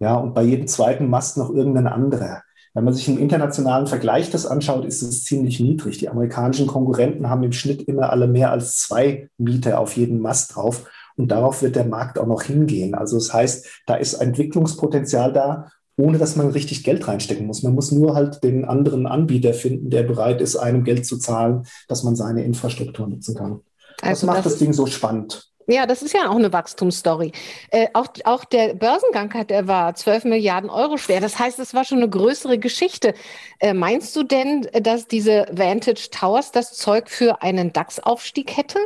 ja, 0.00 0.14
und 0.16 0.34
bei 0.34 0.42
jedem 0.42 0.66
zweiten 0.66 1.08
Mast 1.08 1.36
noch 1.36 1.50
irgendein 1.50 1.86
anderer. 1.86 2.42
Wenn 2.72 2.84
man 2.84 2.94
sich 2.94 3.08
im 3.08 3.18
internationalen 3.18 3.86
Vergleich 3.86 4.30
das 4.30 4.46
anschaut, 4.46 4.84
ist 4.84 5.02
es 5.02 5.24
ziemlich 5.24 5.60
niedrig. 5.60 5.98
Die 5.98 6.08
amerikanischen 6.08 6.66
Konkurrenten 6.66 7.28
haben 7.28 7.42
im 7.42 7.52
Schnitt 7.52 7.82
immer 7.82 8.10
alle 8.10 8.26
mehr 8.26 8.50
als 8.50 8.78
zwei 8.78 9.28
Mieter 9.36 9.78
auf 9.78 9.96
jeden 9.96 10.20
Mast 10.20 10.54
drauf. 10.54 10.88
Und 11.16 11.28
darauf 11.28 11.60
wird 11.60 11.76
der 11.76 11.84
Markt 11.84 12.18
auch 12.18 12.26
noch 12.26 12.42
hingehen. 12.42 12.94
Also 12.94 13.18
das 13.18 13.34
heißt, 13.34 13.82
da 13.86 13.96
ist 13.96 14.14
Entwicklungspotenzial 14.14 15.32
da, 15.32 15.70
ohne 16.00 16.18
dass 16.18 16.36
man 16.36 16.48
richtig 16.50 16.84
Geld 16.84 17.06
reinstecken 17.06 17.46
muss. 17.46 17.62
Man 17.62 17.74
muss 17.74 17.92
nur 17.92 18.14
halt 18.14 18.42
den 18.42 18.64
anderen 18.64 19.06
Anbieter 19.06 19.54
finden, 19.54 19.90
der 19.90 20.02
bereit 20.02 20.40
ist, 20.40 20.56
einem 20.56 20.84
Geld 20.84 21.06
zu 21.06 21.18
zahlen, 21.18 21.66
dass 21.88 22.02
man 22.02 22.16
seine 22.16 22.44
Infrastruktur 22.44 23.06
nutzen 23.06 23.34
kann. 23.34 23.60
Also 24.02 24.26
das 24.26 24.34
macht 24.34 24.38
das, 24.38 24.52
das 24.52 24.58
Ding 24.58 24.72
so 24.72 24.86
spannend. 24.86 25.50
Ja, 25.66 25.86
das 25.86 26.02
ist 26.02 26.14
ja 26.14 26.28
auch 26.28 26.36
eine 26.36 26.52
Wachstumsstory. 26.52 27.30
Äh, 27.70 27.86
auch, 27.92 28.08
auch 28.24 28.44
der 28.44 28.74
Börsengang 28.74 29.32
hat, 29.34 29.50
der 29.50 29.68
war 29.68 29.94
12 29.94 30.24
Milliarden 30.24 30.68
Euro 30.68 30.96
schwer. 30.96 31.20
Das 31.20 31.38
heißt, 31.38 31.60
es 31.60 31.74
war 31.74 31.84
schon 31.84 31.98
eine 31.98 32.08
größere 32.08 32.58
Geschichte. 32.58 33.14
Äh, 33.60 33.72
meinst 33.72 34.16
du 34.16 34.24
denn, 34.24 34.66
dass 34.72 35.06
diese 35.06 35.46
Vantage 35.52 36.08
Towers 36.10 36.50
das 36.50 36.72
Zeug 36.72 37.08
für 37.08 37.42
einen 37.42 37.72
DAX-Aufstieg 37.72 38.56
hätte? 38.56 38.78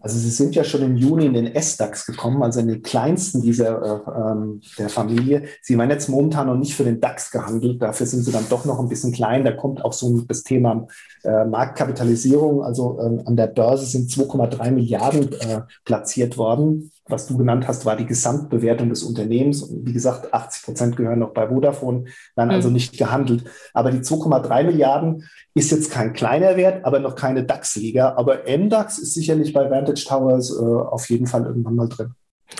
Also 0.00 0.18
sie 0.18 0.30
sind 0.30 0.54
ja 0.54 0.64
schon 0.64 0.82
im 0.82 0.96
Juni 0.96 1.26
in 1.26 1.34
den 1.34 1.54
S-DAX 1.54 2.06
gekommen, 2.06 2.42
also 2.42 2.60
in 2.60 2.68
den 2.68 2.82
kleinsten 2.82 3.42
dieser 3.42 3.82
äh, 3.82 4.32
ähm, 4.32 4.60
der 4.78 4.88
Familie. 4.88 5.44
Sie 5.62 5.76
werden 5.76 5.90
jetzt 5.90 6.08
momentan 6.08 6.46
noch 6.46 6.56
nicht 6.56 6.74
für 6.74 6.84
den 6.84 7.00
DAX 7.00 7.30
gehandelt, 7.30 7.82
dafür 7.82 8.06
sind 8.06 8.22
sie 8.22 8.32
dann 8.32 8.48
doch 8.48 8.64
noch 8.64 8.80
ein 8.80 8.88
bisschen 8.88 9.12
klein. 9.12 9.44
Da 9.44 9.52
kommt 9.52 9.84
auch 9.84 9.92
so 9.92 10.22
das 10.22 10.42
Thema 10.42 10.86
äh, 11.22 11.44
Marktkapitalisierung. 11.44 12.62
Also 12.62 12.98
äh, 12.98 13.22
an 13.26 13.36
der 13.36 13.48
Börse 13.48 13.84
sind 13.84 14.10
2,3 14.10 14.70
Milliarden 14.70 15.32
äh, 15.32 15.62
platziert 15.84 16.38
worden 16.38 16.90
was 17.10 17.26
du 17.26 17.36
genannt 17.36 17.66
hast, 17.68 17.86
war 17.86 17.96
die 17.96 18.06
Gesamtbewertung 18.06 18.88
des 18.88 19.02
Unternehmens. 19.02 19.62
Und 19.62 19.86
wie 19.86 19.92
gesagt, 19.92 20.32
80 20.32 20.64
Prozent 20.64 20.96
gehören 20.96 21.18
noch 21.18 21.32
bei 21.32 21.48
Vodafone, 21.48 22.04
werden 22.36 22.50
also 22.50 22.68
mhm. 22.68 22.74
nicht 22.74 22.96
gehandelt. 22.96 23.44
Aber 23.74 23.90
die 23.90 23.98
2,3 23.98 24.64
Milliarden 24.64 25.28
ist 25.54 25.70
jetzt 25.70 25.90
kein 25.90 26.12
kleiner 26.12 26.56
Wert, 26.56 26.84
aber 26.84 27.00
noch 27.00 27.14
keine 27.14 27.44
DAX-Liga. 27.44 28.14
Aber 28.16 28.40
MDAX 28.46 28.98
ist 28.98 29.14
sicherlich 29.14 29.52
bei 29.52 29.70
Vantage 29.70 30.04
Towers 30.06 30.50
äh, 30.50 30.62
auf 30.62 31.08
jeden 31.10 31.26
Fall 31.26 31.44
irgendwann 31.44 31.76
mal 31.76 31.88
drin. 31.88 32.14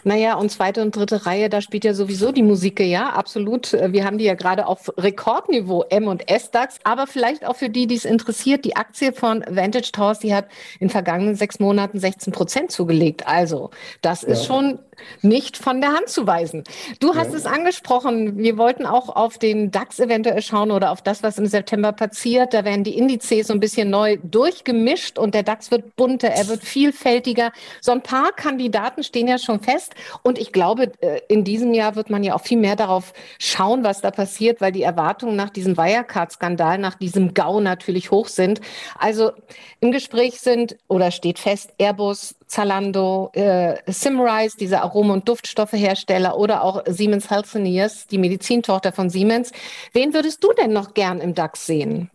Naja, 0.05 0.35
und 0.35 0.50
zweite 0.50 0.83
und 0.83 0.96
dritte 0.96 1.26
Reihe, 1.26 1.48
da 1.48 1.61
spielt 1.61 1.85
ja 1.85 1.94
sowieso 1.94 2.33
die 2.33 2.42
Musik, 2.42 2.81
ja, 2.81 3.11
absolut. 3.11 3.72
Wir 3.72 4.05
haben 4.05 4.18
die 4.18 4.24
ja 4.24 4.35
gerade 4.35 4.66
auf 4.66 4.92
Rekordniveau 4.96 5.85
M 5.90 6.07
und 6.07 6.31
S-DAX, 6.31 6.79
aber 6.85 7.07
vielleicht 7.07 7.44
auch 7.44 7.57
für 7.57 7.68
die, 7.68 7.87
die 7.87 7.96
es 7.96 8.05
interessiert, 8.05 8.64
die 8.64 8.76
Aktie 8.76 9.12
von 9.12 9.44
Vantage 9.48 9.92
Towers, 9.92 10.20
die 10.20 10.35
hat 10.35 10.46
in 10.79 10.88
vergangenen 10.88 11.35
sechs 11.35 11.61
Monaten 11.61 11.98
16 11.98 12.33
Prozent 12.33 12.70
zugelegt. 12.70 13.26
Also, 13.26 13.70
das 14.00 14.22
ist 14.22 14.40
ja. 14.40 14.46
schon 14.46 14.79
nicht 15.22 15.57
von 15.57 15.81
der 15.81 15.92
Hand 15.92 16.09
zu 16.09 16.26
weisen. 16.26 16.64
Du 16.98 17.14
hast 17.14 17.33
ja. 17.33 17.38
es 17.38 17.46
angesprochen, 17.46 18.38
wir 18.38 18.59
wollten 18.59 18.87
auch 18.87 19.09
auf 19.09 19.38
den 19.38 19.70
DAX 19.70 19.98
eventuell 19.98 20.42
schauen 20.42 20.70
oder 20.70 20.90
auf 20.90 21.03
das, 21.03 21.22
was 21.22 21.38
im 21.38 21.46
September 21.46 21.92
passiert. 21.92 22.55
Da 22.55 22.64
werden 22.64 22.85
die 22.85 22.96
Indizes 22.96 23.46
so 23.46 23.55
ein 23.55 23.61
bisschen 23.61 23.90
neu 23.90 24.18
durchgemischt 24.22 25.18
und 25.18 25.35
der 25.35 25.42
DAX 25.42 25.70
wird 25.70 25.96
bunter, 25.96 26.29
er 26.29 26.48
wird 26.48 26.62
vielfältiger. 26.62 27.53
So 27.81 27.92
ein 27.92 28.03
paar 28.03 28.33
Kandidaten 28.33 29.03
stehen 29.03 29.29
ja 29.29 29.38
schon 29.38 29.61
fest 29.61 29.79
und 30.22 30.38
ich 30.38 30.52
glaube, 30.52 30.92
äh, 31.00 31.20
in 31.28 31.44
diesem 31.44 31.72
Jahr 31.74 31.96
wird 31.96 32.10
man 32.10 32.22
ja 32.22 32.34
auch 32.34 32.42
viel 32.42 32.58
mehr 32.58 32.76
darauf 32.76 33.12
schauen, 33.38 33.84
was 33.84 34.00
da 34.00 34.10
passiert, 34.10 34.60
weil 34.60 34.72
die 34.72 34.82
Erwartungen 34.82 35.36
nach 35.36 35.50
diesem 35.50 35.76
Wirecard-Skandal, 35.76 36.78
nach 36.78 36.94
diesem 36.94 37.34
GAU 37.34 37.60
natürlich 37.60 38.10
hoch 38.10 38.28
sind. 38.28 38.60
Also 38.98 39.32
im 39.80 39.92
Gespräch 39.92 40.40
sind 40.40 40.76
oder 40.88 41.10
steht 41.10 41.38
fest 41.38 41.72
Airbus, 41.78 42.34
Zalando, 42.46 43.30
äh, 43.32 43.76
Simrise, 43.86 44.56
diese 44.58 44.82
Aromen- 44.82 45.12
und 45.12 45.28
Duftstoffehersteller 45.28 46.36
oder 46.36 46.64
auch 46.64 46.82
Siemens 46.86 47.30
Healthineers, 47.30 48.06
die 48.06 48.18
Medizintochter 48.18 48.92
von 48.92 49.08
Siemens. 49.08 49.52
Wen 49.92 50.14
würdest 50.14 50.42
du 50.42 50.52
denn 50.52 50.72
noch 50.72 50.94
gern 50.94 51.20
im 51.20 51.34
DAX 51.34 51.66
sehen? 51.66 52.10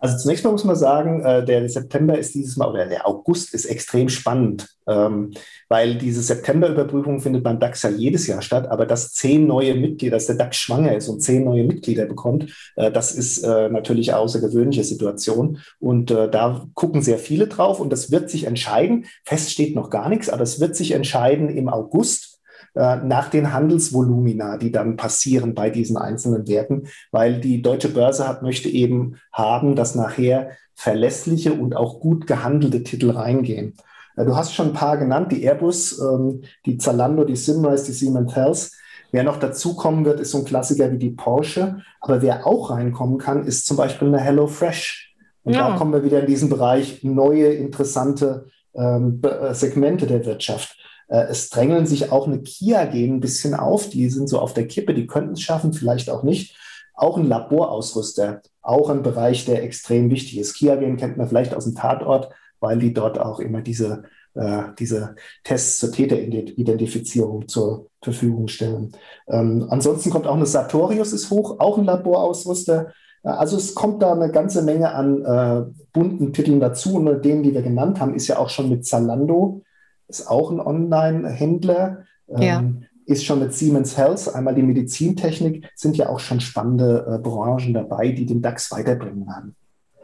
Also 0.00 0.16
zunächst 0.16 0.44
mal 0.44 0.50
muss 0.50 0.64
man 0.64 0.76
sagen, 0.76 1.22
äh, 1.22 1.44
der 1.44 1.68
September 1.68 2.18
ist 2.18 2.34
dieses 2.34 2.56
Mal, 2.56 2.70
oder 2.70 2.86
der 2.86 3.06
August 3.06 3.52
ist 3.52 3.66
extrem 3.66 4.08
spannend, 4.08 4.66
ähm, 4.88 5.32
weil 5.68 5.96
diese 5.96 6.22
Septemberüberprüfung 6.22 7.20
findet 7.20 7.44
beim 7.44 7.60
DAX 7.60 7.82
ja 7.82 7.90
jedes 7.90 8.26
Jahr 8.26 8.40
statt, 8.40 8.66
aber 8.70 8.86
dass 8.86 9.12
zehn 9.12 9.46
neue 9.46 9.74
Mitglieder, 9.74 10.16
dass 10.16 10.26
der 10.26 10.36
DAX 10.36 10.56
schwanger 10.56 10.96
ist 10.96 11.08
und 11.08 11.20
zehn 11.20 11.44
neue 11.44 11.64
Mitglieder 11.64 12.06
bekommt, 12.06 12.50
äh, 12.76 12.90
das 12.90 13.12
ist 13.12 13.42
äh, 13.44 13.68
natürlich 13.68 14.12
eine 14.12 14.20
außergewöhnliche 14.20 14.84
Situation. 14.84 15.58
Und 15.78 16.10
da 16.10 16.66
gucken 16.74 17.02
sehr 17.02 17.18
viele 17.18 17.46
drauf 17.46 17.80
und 17.80 17.90
das 17.90 18.10
wird 18.10 18.30
sich 18.30 18.44
entscheiden. 18.44 19.06
Fest 19.24 19.50
steht 19.50 19.74
noch 19.74 19.90
gar 19.90 20.08
nichts, 20.08 20.28
aber 20.28 20.42
es 20.42 20.60
wird 20.60 20.74
sich 20.74 20.92
entscheiden 20.92 21.48
im 21.48 21.68
August 21.68 22.29
äh, 22.74 22.96
nach 22.96 23.28
den 23.30 23.52
Handelsvolumina, 23.52 24.56
die 24.56 24.70
dann 24.70 24.96
passieren 24.96 25.54
bei 25.54 25.70
diesen 25.70 25.96
einzelnen 25.96 26.46
Werten, 26.46 26.84
weil 27.10 27.40
die 27.40 27.62
deutsche 27.62 27.88
Börse 27.88 28.28
hat, 28.28 28.42
möchte 28.42 28.68
eben 28.68 29.16
haben, 29.32 29.74
dass 29.74 29.94
nachher 29.94 30.50
verlässliche 30.74 31.52
und 31.52 31.76
auch 31.76 32.00
gut 32.00 32.26
gehandelte 32.26 32.82
Titel 32.82 33.10
reingehen. 33.10 33.74
Äh, 34.16 34.24
du 34.24 34.36
hast 34.36 34.54
schon 34.54 34.68
ein 34.68 34.72
paar 34.72 34.98
genannt, 34.98 35.32
die 35.32 35.42
Airbus, 35.42 35.98
ähm, 35.98 36.42
die 36.66 36.78
Zalando, 36.78 37.24
die 37.24 37.36
Simrise, 37.36 37.86
die 37.86 37.92
Siemens 37.92 38.34
Health. 38.36 38.70
Wer 39.12 39.24
noch 39.24 39.38
dazukommen 39.38 40.04
wird, 40.04 40.20
ist 40.20 40.30
so 40.30 40.38
ein 40.38 40.44
Klassiker 40.44 40.92
wie 40.92 40.98
die 40.98 41.10
Porsche. 41.10 41.78
Aber 42.00 42.22
wer 42.22 42.46
auch 42.46 42.70
reinkommen 42.70 43.18
kann, 43.18 43.44
ist 43.44 43.66
zum 43.66 43.76
Beispiel 43.76 44.08
eine 44.08 44.20
HelloFresh. 44.20 45.16
Und 45.42 45.54
ja. 45.54 45.70
da 45.70 45.76
kommen 45.76 45.92
wir 45.92 46.04
wieder 46.04 46.20
in 46.20 46.26
diesen 46.26 46.48
Bereich 46.48 47.02
neue, 47.02 47.46
interessante 47.46 48.46
ähm, 48.74 49.20
äh, 49.22 49.52
Segmente 49.54 50.06
der 50.06 50.24
Wirtschaft. 50.24 50.76
Äh, 51.10 51.26
es 51.28 51.50
drängeln 51.50 51.86
sich 51.86 52.10
auch 52.10 52.26
eine 52.26 52.40
Kia 52.40 52.86
gehen 52.86 53.16
ein 53.16 53.20
bisschen 53.20 53.54
auf. 53.54 53.90
Die 53.90 54.08
sind 54.08 54.28
so 54.28 54.38
auf 54.38 54.54
der 54.54 54.66
Kippe, 54.66 54.94
die 54.94 55.06
könnten 55.06 55.34
es 55.34 55.42
schaffen, 55.42 55.72
vielleicht 55.72 56.08
auch 56.08 56.22
nicht. 56.22 56.56
Auch 56.94 57.18
ein 57.18 57.28
Laborausrüster, 57.28 58.42
auch 58.62 58.90
ein 58.90 59.02
Bereich, 59.02 59.44
der 59.44 59.62
extrem 59.62 60.10
wichtig 60.10 60.38
ist. 60.38 60.54
Kia 60.54 60.76
gehen 60.76 60.96
kennt 60.96 61.16
man 61.16 61.28
vielleicht 61.28 61.54
aus 61.54 61.64
dem 61.64 61.74
Tatort, 61.74 62.30
weil 62.60 62.78
die 62.78 62.94
dort 62.94 63.18
auch 63.18 63.40
immer 63.40 63.62
diese, 63.62 64.04
äh, 64.34 64.64
diese 64.78 65.16
Tests 65.42 65.78
zur 65.78 65.92
Täteridentifizierung 65.92 67.48
zur 67.48 67.88
Verfügung 68.02 68.48
stellen. 68.48 68.92
Ähm, 69.28 69.66
ansonsten 69.70 70.10
kommt 70.10 70.26
auch 70.26 70.36
eine 70.36 70.46
Sartorius 70.46 71.12
ist 71.12 71.30
hoch, 71.30 71.58
auch 71.58 71.78
ein 71.78 71.84
Laborausrüster. 71.84 72.92
Äh, 73.22 73.28
also 73.28 73.56
es 73.56 73.74
kommt 73.74 74.02
da 74.02 74.12
eine 74.12 74.30
ganze 74.30 74.62
Menge 74.62 74.92
an 74.92 75.24
äh, 75.24 75.62
bunten 75.92 76.32
Titeln 76.34 76.60
dazu. 76.60 76.96
Und 76.96 77.24
denen, 77.24 77.42
die 77.42 77.54
wir 77.54 77.62
genannt 77.62 77.98
haben, 77.98 78.14
ist 78.14 78.28
ja 78.28 78.38
auch 78.38 78.50
schon 78.50 78.68
mit 78.68 78.84
Zalando 78.84 79.62
ist 80.10 80.28
auch 80.28 80.50
ein 80.50 80.60
Online-Händler. 80.60 82.04
Ja. 82.28 82.58
Ähm, 82.58 82.84
ist 83.06 83.24
schon 83.24 83.40
mit 83.40 83.52
Siemens 83.52 83.96
Health, 83.96 84.32
einmal 84.34 84.54
die 84.54 84.62
Medizintechnik, 84.62 85.68
sind 85.74 85.96
ja 85.96 86.08
auch 86.08 86.20
schon 86.20 86.40
spannende 86.40 87.06
äh, 87.08 87.18
Branchen 87.18 87.74
dabei, 87.74 88.10
die 88.10 88.24
den 88.24 88.40
DAX 88.40 88.70
weiterbringen 88.70 89.26
werden. 89.26 89.56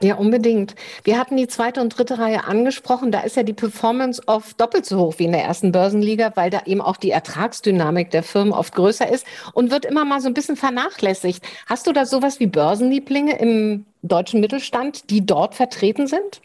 Ja, 0.02 0.16
unbedingt. 0.16 0.74
Wir 1.04 1.18
hatten 1.18 1.38
die 1.38 1.46
zweite 1.46 1.80
und 1.80 1.96
dritte 1.96 2.18
Reihe 2.18 2.44
angesprochen. 2.44 3.10
Da 3.12 3.20
ist 3.20 3.34
ja 3.36 3.44
die 3.44 3.54
Performance 3.54 4.20
oft 4.26 4.60
doppelt 4.60 4.84
so 4.84 4.98
hoch 4.98 5.14
wie 5.16 5.24
in 5.24 5.32
der 5.32 5.42
ersten 5.42 5.72
Börsenliga, 5.72 6.32
weil 6.34 6.50
da 6.50 6.62
eben 6.66 6.82
auch 6.82 6.98
die 6.98 7.12
Ertragsdynamik 7.12 8.10
der 8.10 8.22
Firmen 8.22 8.52
oft 8.52 8.74
größer 8.74 9.10
ist 9.10 9.24
und 9.54 9.70
wird 9.70 9.86
immer 9.86 10.04
mal 10.04 10.20
so 10.20 10.28
ein 10.28 10.34
bisschen 10.34 10.56
vernachlässigt. 10.56 11.42
Hast 11.64 11.86
du 11.86 11.92
da 11.92 12.04
sowas 12.04 12.40
wie 12.40 12.46
Börsenlieblinge 12.46 13.38
im 13.38 13.86
deutschen 14.02 14.40
Mittelstand, 14.40 15.08
die 15.08 15.24
dort 15.24 15.54
vertreten 15.54 16.06
sind? 16.06 16.42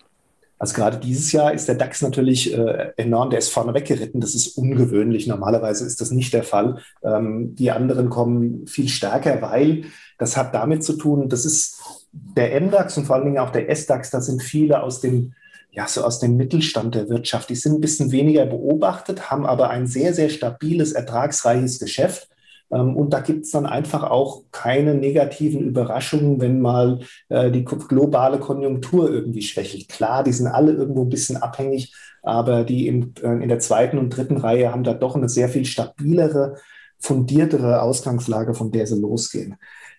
Also 0.62 0.76
gerade 0.76 0.97
dieses 0.97 1.32
Jahr 1.32 1.56
ist 1.56 1.67
der 1.67 1.74
DAX 1.74 2.04
natürlich 2.04 2.56
äh, 2.56 2.91
enorm, 2.95 3.32
der 3.32 3.39
ist 3.39 3.50
vorne 3.50 3.74
weggeritten. 3.74 4.21
Das 4.21 4.36
ist 4.36 4.60
ungewöhnlich. 4.60 5.26
Normalerweise 5.26 5.88
ist 5.88 6.02
das 6.02 6.12
nicht 6.12 6.36
der 6.36 6.43
Fall. 6.43 6.84
Ähm, 7.04 7.56
die 7.56 7.71
anderen 7.71 8.12
kommen 8.12 8.67
viel 8.67 8.88
stärker, 8.88 9.41
weil 9.41 9.86
das 10.19 10.38
hat 10.38 10.54
damit 10.54 10.84
zu 10.84 10.93
tun, 10.93 11.30
das 11.30 11.45
ist 11.45 11.82
der 12.12 12.62
MDAX 12.62 12.95
und 12.95 13.06
vor 13.06 13.15
allen 13.15 13.26
Dingen 13.26 13.39
auch 13.39 13.50
der 13.50 13.76
SDAX, 13.76 14.12
da 14.12 14.21
sind 14.21 14.43
viele 14.43 14.84
aus 14.84 15.02
dem 15.02 15.34
ja, 15.71 15.88
so 15.88 16.04
aus 16.04 16.19
dem 16.19 16.38
Mittelstand 16.38 16.93
der 16.93 17.10
Wirtschaft. 17.10 17.50
Die 17.50 17.56
sind 17.56 17.74
ein 17.74 17.82
bisschen 17.82 18.12
weniger 18.12 18.45
beobachtet, 18.45 19.32
haben 19.32 19.47
aber 19.47 19.71
ein 19.71 19.88
sehr, 19.88 20.13
sehr 20.13 20.30
stabiles, 20.30 20.91
ertragsreiches 20.91 21.80
Geschäft. 21.80 22.30
Ähm, 22.71 22.95
und 22.95 23.12
da 23.12 23.19
gibt 23.19 23.45
es 23.45 23.51
dann 23.51 23.65
einfach 23.65 24.03
auch 24.03 24.43
keine 24.51 24.95
negativen 24.95 25.62
Überraschungen, 25.62 26.39
wenn 26.41 26.62
mal 26.62 26.99
äh, 27.29 27.51
die 27.51 27.65
globale 27.65 28.39
Konjunktur 28.39 29.12
irgendwie 29.12 29.41
schwächelt. 29.41 29.89
Klar, 29.89 30.23
die 30.23 30.34
sind 30.34 30.47
alle 30.47 30.73
irgendwo 30.73 31.03
ein 31.03 31.10
bisschen 31.10 31.38
abhängig, 31.38 31.93
aber 32.23 32.63
die 32.63 32.88
in, 32.88 33.13
äh, 33.21 33.43
in 33.43 33.49
der 33.49 33.60
zweiten 33.60 33.97
und 33.97 34.15
dritten 34.15 34.38
Reihe 34.38 34.71
haben 34.71 34.84
da 34.84 34.93
doch 34.93 35.15
eine 35.15 35.29
sehr 35.29 35.49
viel 35.49 35.65
stabilere, 35.65 36.55
fundiertere 36.99 37.81
Ausgangslage, 37.81 38.53
von 38.53 38.71
der 38.71 38.88
sie 38.88 38.99
losgehen. 38.99 39.55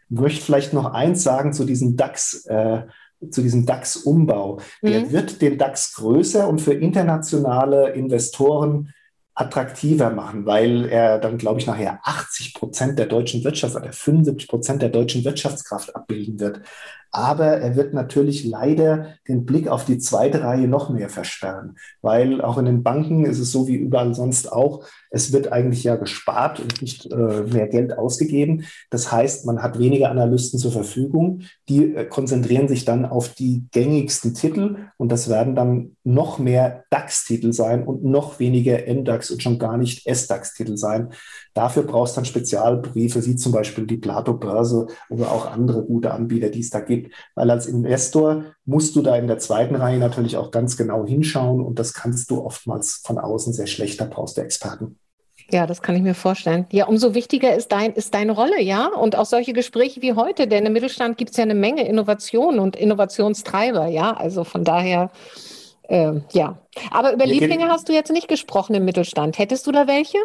Ich 0.09 0.21
möchte 0.21 0.45
vielleicht 0.45 0.73
noch 0.73 0.93
eins 0.93 1.23
sagen 1.23 1.53
zu 1.53 1.65
diesem 1.65 1.97
DAX. 1.97 2.47
Äh, 2.47 2.83
zu 3.31 3.41
diesem 3.41 3.67
DAX-Umbau. 3.67 4.59
Der 4.83 5.03
mhm. 5.03 5.13
wird 5.13 5.43
den 5.43 5.57
DAX 5.57 5.95
größer 5.95 6.49
und 6.49 6.61
für 6.61 6.75
internationale 6.75 7.91
Investoren 7.91 8.93
attraktiver 9.43 10.11
machen, 10.11 10.47
weil 10.47 10.87
er 10.87 11.19
dann, 11.19 11.39
glaube 11.39 11.61
ich, 11.61 11.67
nachher 11.67 12.01
80 12.03 12.55
Prozent 12.55 12.99
der 12.99 13.07
deutschen 13.07 13.45
Wirtschaft 13.45 13.77
oder 13.77 13.93
75 13.93 14.49
Prozent 14.49 14.83
der 14.83 14.89
deutschen 14.89 15.25
Wirtschaftskraft 15.25 15.95
abbilden 15.95 16.41
wird. 16.41 16.63
Aber 17.11 17.47
er 17.47 17.77
wird 17.77 17.93
natürlich 17.93 18.45
leider 18.45 19.17
den 19.29 19.45
Blick 19.45 19.69
auf 19.69 19.85
die 19.85 19.99
zweite 19.99 20.43
Reihe 20.43 20.67
noch 20.67 20.89
mehr 20.89 21.11
versperren, 21.11 21.77
weil 22.01 22.41
auch 22.41 22.57
in 22.57 22.65
den 22.65 22.83
Banken 22.83 23.27
ist 23.27 23.39
es 23.39 23.53
so 23.53 23.69
wie 23.69 23.77
überall 23.77 24.15
sonst 24.15 24.51
auch, 24.51 24.87
es 25.13 25.33
wird 25.33 25.53
eigentlich 25.53 25.85
ja 25.85 25.97
gespart 25.97 26.59
und 26.59 26.81
nicht 26.81 27.13
äh, 27.13 27.43
mehr 27.43 27.69
Geld 27.69 27.97
ausgegeben. 27.97 28.65
Das 28.91 29.13
heißt, 29.13 29.45
man 29.45 29.63
hat 29.63 29.79
weniger 29.79 30.11
Analysten 30.11 30.59
zur 30.59 30.73
Verfügung, 30.73 31.43
die 31.69 31.95
äh, 31.95 32.07
konzentrieren 32.07 32.67
sich 32.67 32.87
dann 32.87 33.05
auf 33.05 33.29
die 33.29 33.67
gängigsten 33.73 34.33
Titel 34.33 34.79
und 34.97 35.13
das 35.13 35.29
werden 35.29 35.55
dann 35.55 35.97
noch 36.03 36.39
mehr 36.39 36.85
DAX-Titel 36.91 37.53
sein 37.53 37.87
und 37.87 38.03
noch 38.05 38.41
weniger 38.41 38.79
MDAX 38.93 39.31
und 39.31 39.43
schon 39.43 39.59
gar 39.59 39.77
nicht 39.77 40.07
SDAX-Titel 40.07 40.79
sein. 40.79 41.11
Dafür 41.53 41.83
brauchst 41.83 42.17
du 42.17 42.21
dann 42.21 42.25
Spezialbriefe, 42.25 43.27
wie 43.27 43.37
zum 43.37 43.53
Beispiel 43.53 43.87
die 43.87 43.99
Plato 43.99 44.33
Börse 44.33 44.87
oder 45.11 45.31
auch 45.31 45.51
andere 45.51 45.85
gute 45.85 46.13
Anbieter, 46.13 46.49
die 46.49 46.61
es 46.61 46.71
da 46.71 46.81
gibt. 46.81 47.15
Weil 47.35 47.51
als 47.51 47.67
Investor 47.67 48.45
musst 48.65 48.97
du 48.97 49.03
da 49.03 49.15
in 49.17 49.27
der 49.27 49.39
zweiten 49.39 49.75
Reihe 49.75 49.99
natürlich 49.99 50.39
auch 50.39 50.51
ganz 50.51 50.79
genau 50.79 51.07
hinschauen 51.07 51.61
und 51.61 51.79
das 51.79 51.93
kannst 51.93 52.31
du 52.31 52.43
oftmals 52.43 53.03
von 53.05 53.19
außen 53.19 53.53
sehr 53.53 53.67
schlecht. 53.67 54.01
Da 54.01 54.07
brauchst 54.07 54.39
du 54.39 54.41
Experten. 54.41 54.97
Ja, 55.53 55.67
das 55.67 55.83
kann 55.83 55.95
ich 55.95 56.03
mir 56.03 56.15
vorstellen. 56.15 56.67
Ja, 56.71 56.87
umso 56.87 57.15
wichtiger 57.15 57.55
ist, 57.55 57.73
dein, 57.73 57.93
ist 57.93 58.15
deine 58.15 58.33
Rolle, 58.33 58.61
ja. 58.63 58.87
Und 58.87 59.17
auch 59.17 59.27
solche 59.27 59.53
Gespräche 59.53 60.01
wie 60.01 60.15
heute, 60.15 60.47
denn 60.47 60.65
im 60.65 60.73
Mittelstand 60.73 61.19
gibt 61.19 61.33
es 61.33 61.37
ja 61.37 61.45
eine 61.45 61.55
Menge 61.55 61.87
Innovation 61.87 62.59
und 62.59 62.75
Innovationstreiber, 62.75 63.87
ja. 63.89 64.17
Also 64.17 64.45
von 64.45 64.65
daher, 64.65 65.11
äh, 65.89 66.15
ja. 66.33 66.57
Aber 66.91 67.13
über 67.13 67.27
Lieblinge 67.27 67.69
hast 67.69 67.89
du 67.91 67.93
jetzt 67.93 68.11
nicht 68.11 68.29
gesprochen 68.29 68.75
im 68.75 68.87
Mittelstand. 68.87 69.39
Hättest 69.39 69.67
du 69.67 69.73
da 69.73 69.87
welche? 69.87 70.19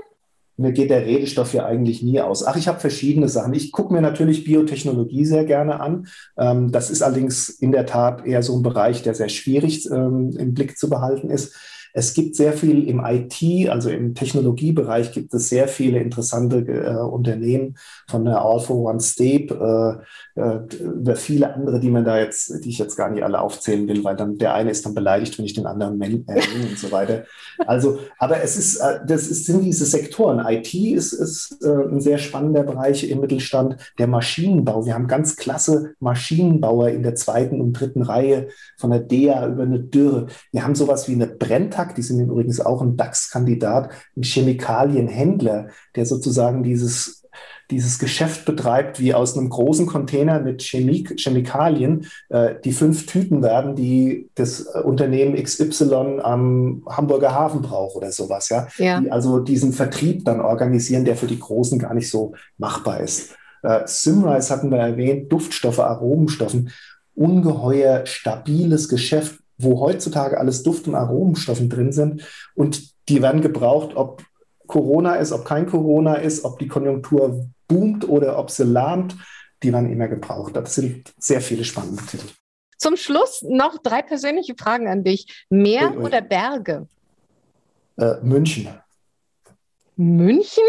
mir 0.58 0.72
geht 0.72 0.90
der 0.90 1.06
Redestoff 1.06 1.54
ja 1.54 1.66
eigentlich 1.66 2.02
nie 2.02 2.20
aus. 2.20 2.44
Ach, 2.44 2.56
ich 2.56 2.68
habe 2.68 2.80
verschiedene 2.80 3.30
Sachen. 3.30 3.54
Ich 3.54 3.72
gucke 3.72 3.94
mir 3.94 4.02
natürlich 4.02 4.44
Biotechnologie 4.44 5.24
sehr 5.24 5.46
gerne 5.46 5.80
an. 5.80 6.08
Ähm, 6.36 6.72
das 6.72 6.90
ist 6.90 7.04
allerdings 7.04 7.50
in 7.50 7.72
der 7.72 7.86
Tat 7.86 8.26
eher 8.26 8.42
so 8.42 8.58
ein 8.58 8.64
Bereich, 8.64 9.04
der 9.04 9.14
sehr 9.14 9.30
schwierig 9.30 9.88
ähm, 9.92 10.36
im 10.36 10.56
Blick 10.56 10.78
zu 10.78 10.90
behalten 10.90 11.30
ist. 11.30 11.56
Es 11.98 12.14
gibt 12.14 12.36
sehr 12.36 12.54
viel 12.54 12.88
im 12.88 13.04
IT, 13.04 13.68
also 13.70 13.90
im 13.90 14.14
Technologiebereich 14.14 15.12
gibt 15.14 15.34
es 15.34 15.50
sehr 15.50 15.68
viele 15.68 15.98
interessante 15.98 16.58
äh, 16.58 16.96
Unternehmen 16.96 17.76
von 18.08 18.24
der 18.24 18.40
All 18.40 18.60
for 18.60 18.78
One 18.78 19.00
Step, 19.00 19.50
äh, 19.50 19.94
äh, 20.40 20.60
über 20.80 21.16
viele 21.16 21.52
andere, 21.52 21.80
die 21.80 21.90
man 21.90 22.06
da 22.06 22.20
jetzt, 22.20 22.64
die 22.64 22.70
ich 22.70 22.78
jetzt 22.78 22.98
gar 22.98 23.10
nicht 23.10 23.24
alle 23.24 23.42
aufzählen 23.42 23.88
will, 23.88 24.04
weil 24.04 24.16
dann 24.16 24.38
der 24.38 24.54
eine 24.54 24.70
ist 24.70 24.86
dann 24.86 24.94
beleidigt, 24.94 25.40
wenn 25.40 25.46
ich 25.46 25.56
den 25.56 25.66
anderen 25.66 25.98
nenne 25.98 26.24
und 26.28 26.78
so 26.78 26.92
weiter. 26.92 27.24
Also, 27.66 27.98
aber 28.20 28.44
es 28.44 28.58
ist, 28.58 28.78
äh, 28.78 29.00
das 29.08 29.28
ist, 29.28 29.48
sind 29.48 29.64
diese 29.64 29.86
Sektoren. 29.86 30.46
IT 30.48 30.76
ist, 30.76 31.14
ist 31.14 31.64
äh, 31.64 31.68
ein 31.68 32.00
sehr 32.00 32.20
spannender 32.20 32.62
Bereich 32.62 33.10
im 33.10 33.22
Mittelstand. 33.22 33.78
Der 33.98 34.06
Maschinenbau. 34.06 34.86
Wir 34.86 34.94
haben 34.94 35.08
ganz 35.08 35.36
klasse 35.36 35.96
Maschinenbauer 36.00 36.90
in 36.90 37.02
der 37.02 37.16
zweiten 37.16 37.60
und 37.60 37.74
dritten 37.74 38.04
Reihe 38.04 38.50
von 38.78 38.92
der 38.92 39.00
DEA 39.00 39.48
über 39.48 39.64
eine 39.64 39.80
Dürre. 39.80 40.28
Wir 40.52 40.64
haben 40.64 40.76
sowas 40.76 41.08
wie 41.10 41.14
eine 41.14 41.26
Brenntag 41.26 41.87
Merck, 41.88 41.96
die 41.96 42.02
sind 42.02 42.20
übrigens 42.20 42.60
auch 42.60 42.82
ein 42.82 42.98
DAX-Kandidat, 42.98 43.90
ein 44.16 44.24
Chemikalienhändler, 44.24 45.68
der 45.96 46.06
sozusagen 46.06 46.64
dieses 46.64 47.24
dieses 47.70 48.00
Geschäft 48.00 48.46
betreibt, 48.46 49.02
wie 49.02 49.14
aus 49.14 49.38
einem 49.38 49.50
großen 49.50 49.88
Container 49.88 50.40
mit 50.40 50.62
Chemik 50.62 51.20
Chemikalien 51.20 52.08
äh, 52.30 52.56
die 52.64 52.72
fünf 52.72 53.06
Tüten 53.08 53.44
werden, 53.44 53.76
die 53.76 54.30
das 54.36 54.62
Unternehmen 54.62 55.36
XY 55.36 56.22
am 56.24 56.84
Hamburger 56.88 57.34
Hafen 57.34 57.62
braucht 57.62 57.98
oder 57.98 58.12
sowas, 58.12 58.48
ja. 58.48 58.68
ja. 58.78 59.02
Die 59.02 59.12
also 59.12 59.40
diesen 59.40 59.74
Vertrieb 59.74 60.24
dann 60.24 60.40
organisieren, 60.40 61.04
der 61.04 61.18
für 61.18 61.28
die 61.28 61.40
Großen 61.40 61.78
gar 61.78 61.94
nicht 61.94 62.10
so 62.10 62.34
machbar 62.58 63.02
ist. 63.02 63.36
Äh, 63.64 63.82
Simrise 63.86 64.54
hatten 64.54 64.72
wir 64.72 64.80
erwähnt, 64.80 65.32
Duftstoffe, 65.32 65.80
Aromenstoffen, 65.80 66.72
ungeheuer 67.16 68.06
stabiles 68.06 68.88
Geschäft, 68.88 69.40
wo 69.58 69.80
heutzutage 69.80 70.40
alles 70.40 70.64
Duft- 70.64 70.88
und 70.88 70.96
Aromenstoffen 70.96 71.70
drin 71.70 71.92
sind. 71.92 72.24
Und 72.56 72.94
die 73.10 73.22
werden 73.22 73.42
gebraucht, 73.42 73.96
ob 73.96 74.24
Corona 74.68 75.16
ist, 75.16 75.32
ob 75.32 75.46
kein 75.46 75.66
Corona 75.66 76.16
ist, 76.16 76.44
ob 76.44 76.60
die 76.60 76.68
Konjunktur 76.68 77.48
boomt 77.68 78.08
oder 78.08 78.38
ob 78.38 78.52
sie 78.52 78.66
lahmt. 78.66 79.16
Die 79.64 79.74
werden 79.74 79.92
immer 79.92 80.08
gebraucht. 80.08 80.56
Das 80.56 80.76
sind 80.76 81.14
sehr 81.18 81.42
viele 81.42 81.64
spannende 81.64 82.04
Titel. 82.06 82.28
Zum 82.78 82.96
Schluss 82.96 83.42
noch 83.42 83.80
drei 83.80 84.04
persönliche 84.04 84.54
Fragen 84.56 84.88
an 84.88 85.04
dich. 85.04 85.46
Meer 85.50 85.92
ui, 85.92 85.98
ui. 85.98 86.04
oder 86.04 86.22
Berge? 86.22 86.88
Äh, 87.98 88.16
München. 88.22 88.70
München? 89.96 90.64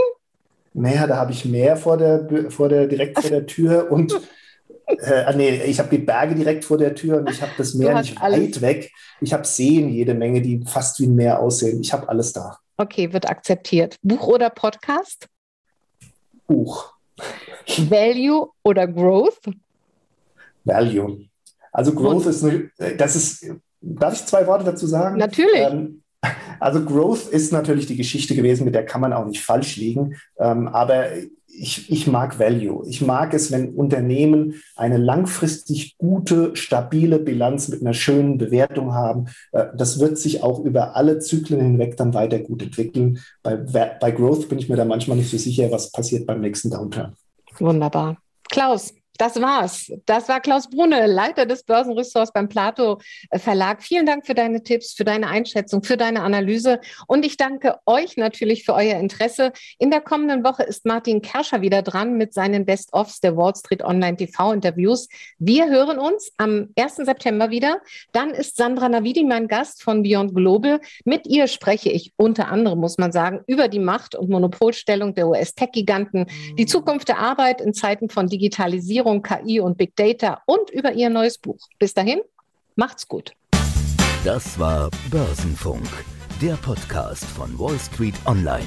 Naja, 0.72 1.07
da 1.07 1.16
habe 1.16 1.33
ich 1.33 1.44
Meer 1.44 1.77
vor 1.77 1.98
der, 1.98 2.51
vor 2.51 2.68
der, 2.70 2.87
direkt 2.87 3.20
vor 3.20 3.29
der 3.29 3.46
Tür 3.46 3.90
und 3.90 4.18
äh, 4.88 5.24
ah, 5.27 5.33
nee, 5.33 5.62
ich 5.64 5.79
habe 5.79 5.90
die 5.90 6.03
Berge 6.03 6.35
direkt 6.35 6.64
vor 6.64 6.79
der 6.79 6.94
Tür 6.94 7.18
und 7.18 7.31
ich 7.31 7.42
habe 7.42 7.53
das 7.59 7.74
Meer 7.74 8.01
nicht 8.01 8.20
alles. 8.20 8.40
weit 8.40 8.61
weg. 8.61 8.92
Ich 9.20 9.33
habe 9.33 9.46
Seen 9.46 9.88
jede 9.90 10.14
Menge, 10.14 10.40
die 10.40 10.62
fast 10.64 10.98
wie 11.01 11.07
ein 11.07 11.14
Meer 11.14 11.40
aussehen. 11.40 11.81
Ich 11.81 11.92
habe 11.92 12.09
alles 12.09 12.33
da. 12.33 12.59
Okay, 12.77 13.12
wird 13.12 13.29
akzeptiert. 13.29 13.96
Buch 14.03 14.27
oder 14.29 14.51
Podcast? 14.51 15.27
Buch. 16.46 16.94
Value 17.66 18.48
oder 18.62 18.87
Growth? 18.87 19.40
Value. 20.64 21.29
Also 21.72 21.92
Growth 21.92 22.27
und? 22.27 22.31
ist, 22.31 22.44
eine, 22.44 22.70
das 22.96 23.16
ist, 23.16 23.46
darf 23.81 24.14
ich 24.14 24.24
zwei 24.27 24.46
Worte 24.46 24.64
dazu 24.64 24.87
sagen? 24.87 25.18
Natürlich. 25.18 25.61
Ähm, 25.61 26.03
also 26.61 26.85
Growth 26.85 27.29
ist 27.29 27.53
natürlich 27.53 27.87
die 27.87 27.96
Geschichte 27.96 28.35
gewesen, 28.35 28.64
mit 28.64 28.74
der 28.74 28.85
kann 28.85 29.01
man 29.01 29.12
auch 29.12 29.27
nicht 29.27 29.44
falsch 29.44 29.77
liegen. 29.77 30.16
Ähm, 30.38 30.68
aber 30.68 31.09
ich, 31.61 31.90
ich 31.90 32.07
mag 32.07 32.38
Value. 32.38 32.87
Ich 32.87 33.01
mag 33.01 33.35
es, 33.35 33.51
wenn 33.51 33.75
Unternehmen 33.75 34.55
eine 34.77 34.97
langfristig 34.97 35.97
gute, 35.99 36.55
stabile 36.55 37.18
Bilanz 37.18 37.68
mit 37.68 37.81
einer 37.81 37.94
schönen 37.94 38.38
Bewertung 38.38 38.94
haben. 38.94 39.27
Äh, 39.53 39.66
das 39.77 39.99
wird 40.01 40.18
sich 40.18 40.42
auch 40.42 40.61
über 40.61 40.97
alle 40.97 41.18
Zyklen 41.18 41.61
hinweg 41.61 41.97
dann 41.97 42.14
weiter 42.14 42.38
gut 42.38 42.62
entwickeln. 42.62 43.18
Bei, 43.42 43.57
bei 43.57 44.11
Growth 44.11 44.49
bin 44.49 44.59
ich 44.59 44.68
mir 44.68 44.77
da 44.77 44.85
manchmal 44.85 45.16
nicht 45.16 45.31
so 45.31 45.38
sicher, 45.38 45.71
was 45.71 45.90
passiert 45.90 46.27
beim 46.27 46.40
nächsten 46.40 46.71
Downturn. 46.71 47.14
Wunderbar. 47.59 48.18
Klaus, 48.51 48.94
das 49.19 49.41
war's. 49.41 49.93
Das 50.07 50.29
war 50.29 50.41
Klaus 50.41 50.71
Brunne, 50.71 51.07
Leiter 51.07 51.45
des 51.45 51.65
Börsenressorts 51.65 52.33
beim 52.33 52.49
Plato 52.49 53.01
äh, 53.31 53.39
Verlag. 53.39 53.83
Vielen 53.83 54.07
Dank 54.07 54.25
für 54.27 54.35
deine 54.35 54.63
Tipps, 54.63 54.93
für 54.93 55.05
deine 55.05 55.27
Einschätzung, 55.27 55.83
für 55.83 55.97
deine 55.97 56.23
Analyse. 56.23 56.81
Und 57.09 57.27
ich 57.27 57.37
danke 57.37 57.77
euch 57.85 58.17
natürlich 58.17 58.65
für 58.65 58.75
euer 58.75 58.99
Interesse. 58.99 59.53
In 59.79 59.91
der 59.91 60.01
kommenden 60.01 60.45
Woche 60.45 60.63
ist 60.63 60.87
Martin 60.87 61.21
Kerscher 61.21 61.61
wieder 61.61 61.83
dran 61.83 62.17
mit 62.17 62.33
seinen 62.33 62.65
Best-ofs 62.65 63.21
der 63.21 63.37
Wall 63.37 63.55
Street 63.57 63.83
Online 63.83 64.17
TV 64.17 64.53
Interviews. 64.53 65.09
Wir 65.39 65.69
hören 65.69 65.99
uns 65.99 66.31
am 66.37 66.69
1. 66.79 66.97
September 66.97 67.51
wieder. 67.51 67.81
Dann 68.13 68.31
ist 68.31 68.57
Sandra 68.57 68.89
Navidi 68.89 69.25
mein 69.25 69.49
Gast 69.49 69.83
von 69.83 70.05
Beyond 70.05 70.35
Global. 70.35 70.81
Mit 71.05 71.27
ihr 71.27 71.49
spreche 71.49 71.91
ich 71.91 72.13
unter 72.17 72.49
anderem, 72.49 72.79
muss 72.79 72.99
man 72.99 73.11
sagen, 73.11 73.41
über 73.49 73.67
die 73.67 73.81
Macht 73.81 74.15
und 74.15 74.31
Monopolstellung 74.31 75.15
der 75.15 75.27
US-Tech-Giganten, 75.27 76.27
die 76.57 76.67
Zukunft 76.67 77.09
der 77.09 77.19
Arbeit 77.19 77.61
in 77.61 77.75
Zeiten 77.75 78.09
von 78.09 78.29
Digitalisierung 78.29 79.08
Digitalisierung, 79.09 79.23
KI 79.23 79.61
und 79.61 79.79
Big 79.79 79.97
Data 79.97 80.42
und 80.47 80.71
über 80.71 80.92
ihr 80.92 81.11
neues 81.11 81.38
Buch. 81.38 81.59
Bis 81.79 81.94
dahin, 81.94 82.21
macht's 82.77 83.09
gut. 83.09 83.33
Das 84.25 84.59
war 84.59 84.90
Börsenfunk, 85.11 85.88
der 86.42 86.55
Podcast 86.55 87.25
von 87.25 87.59
Wall 87.59 87.79
Street 87.79 88.14
Online. 88.27 88.66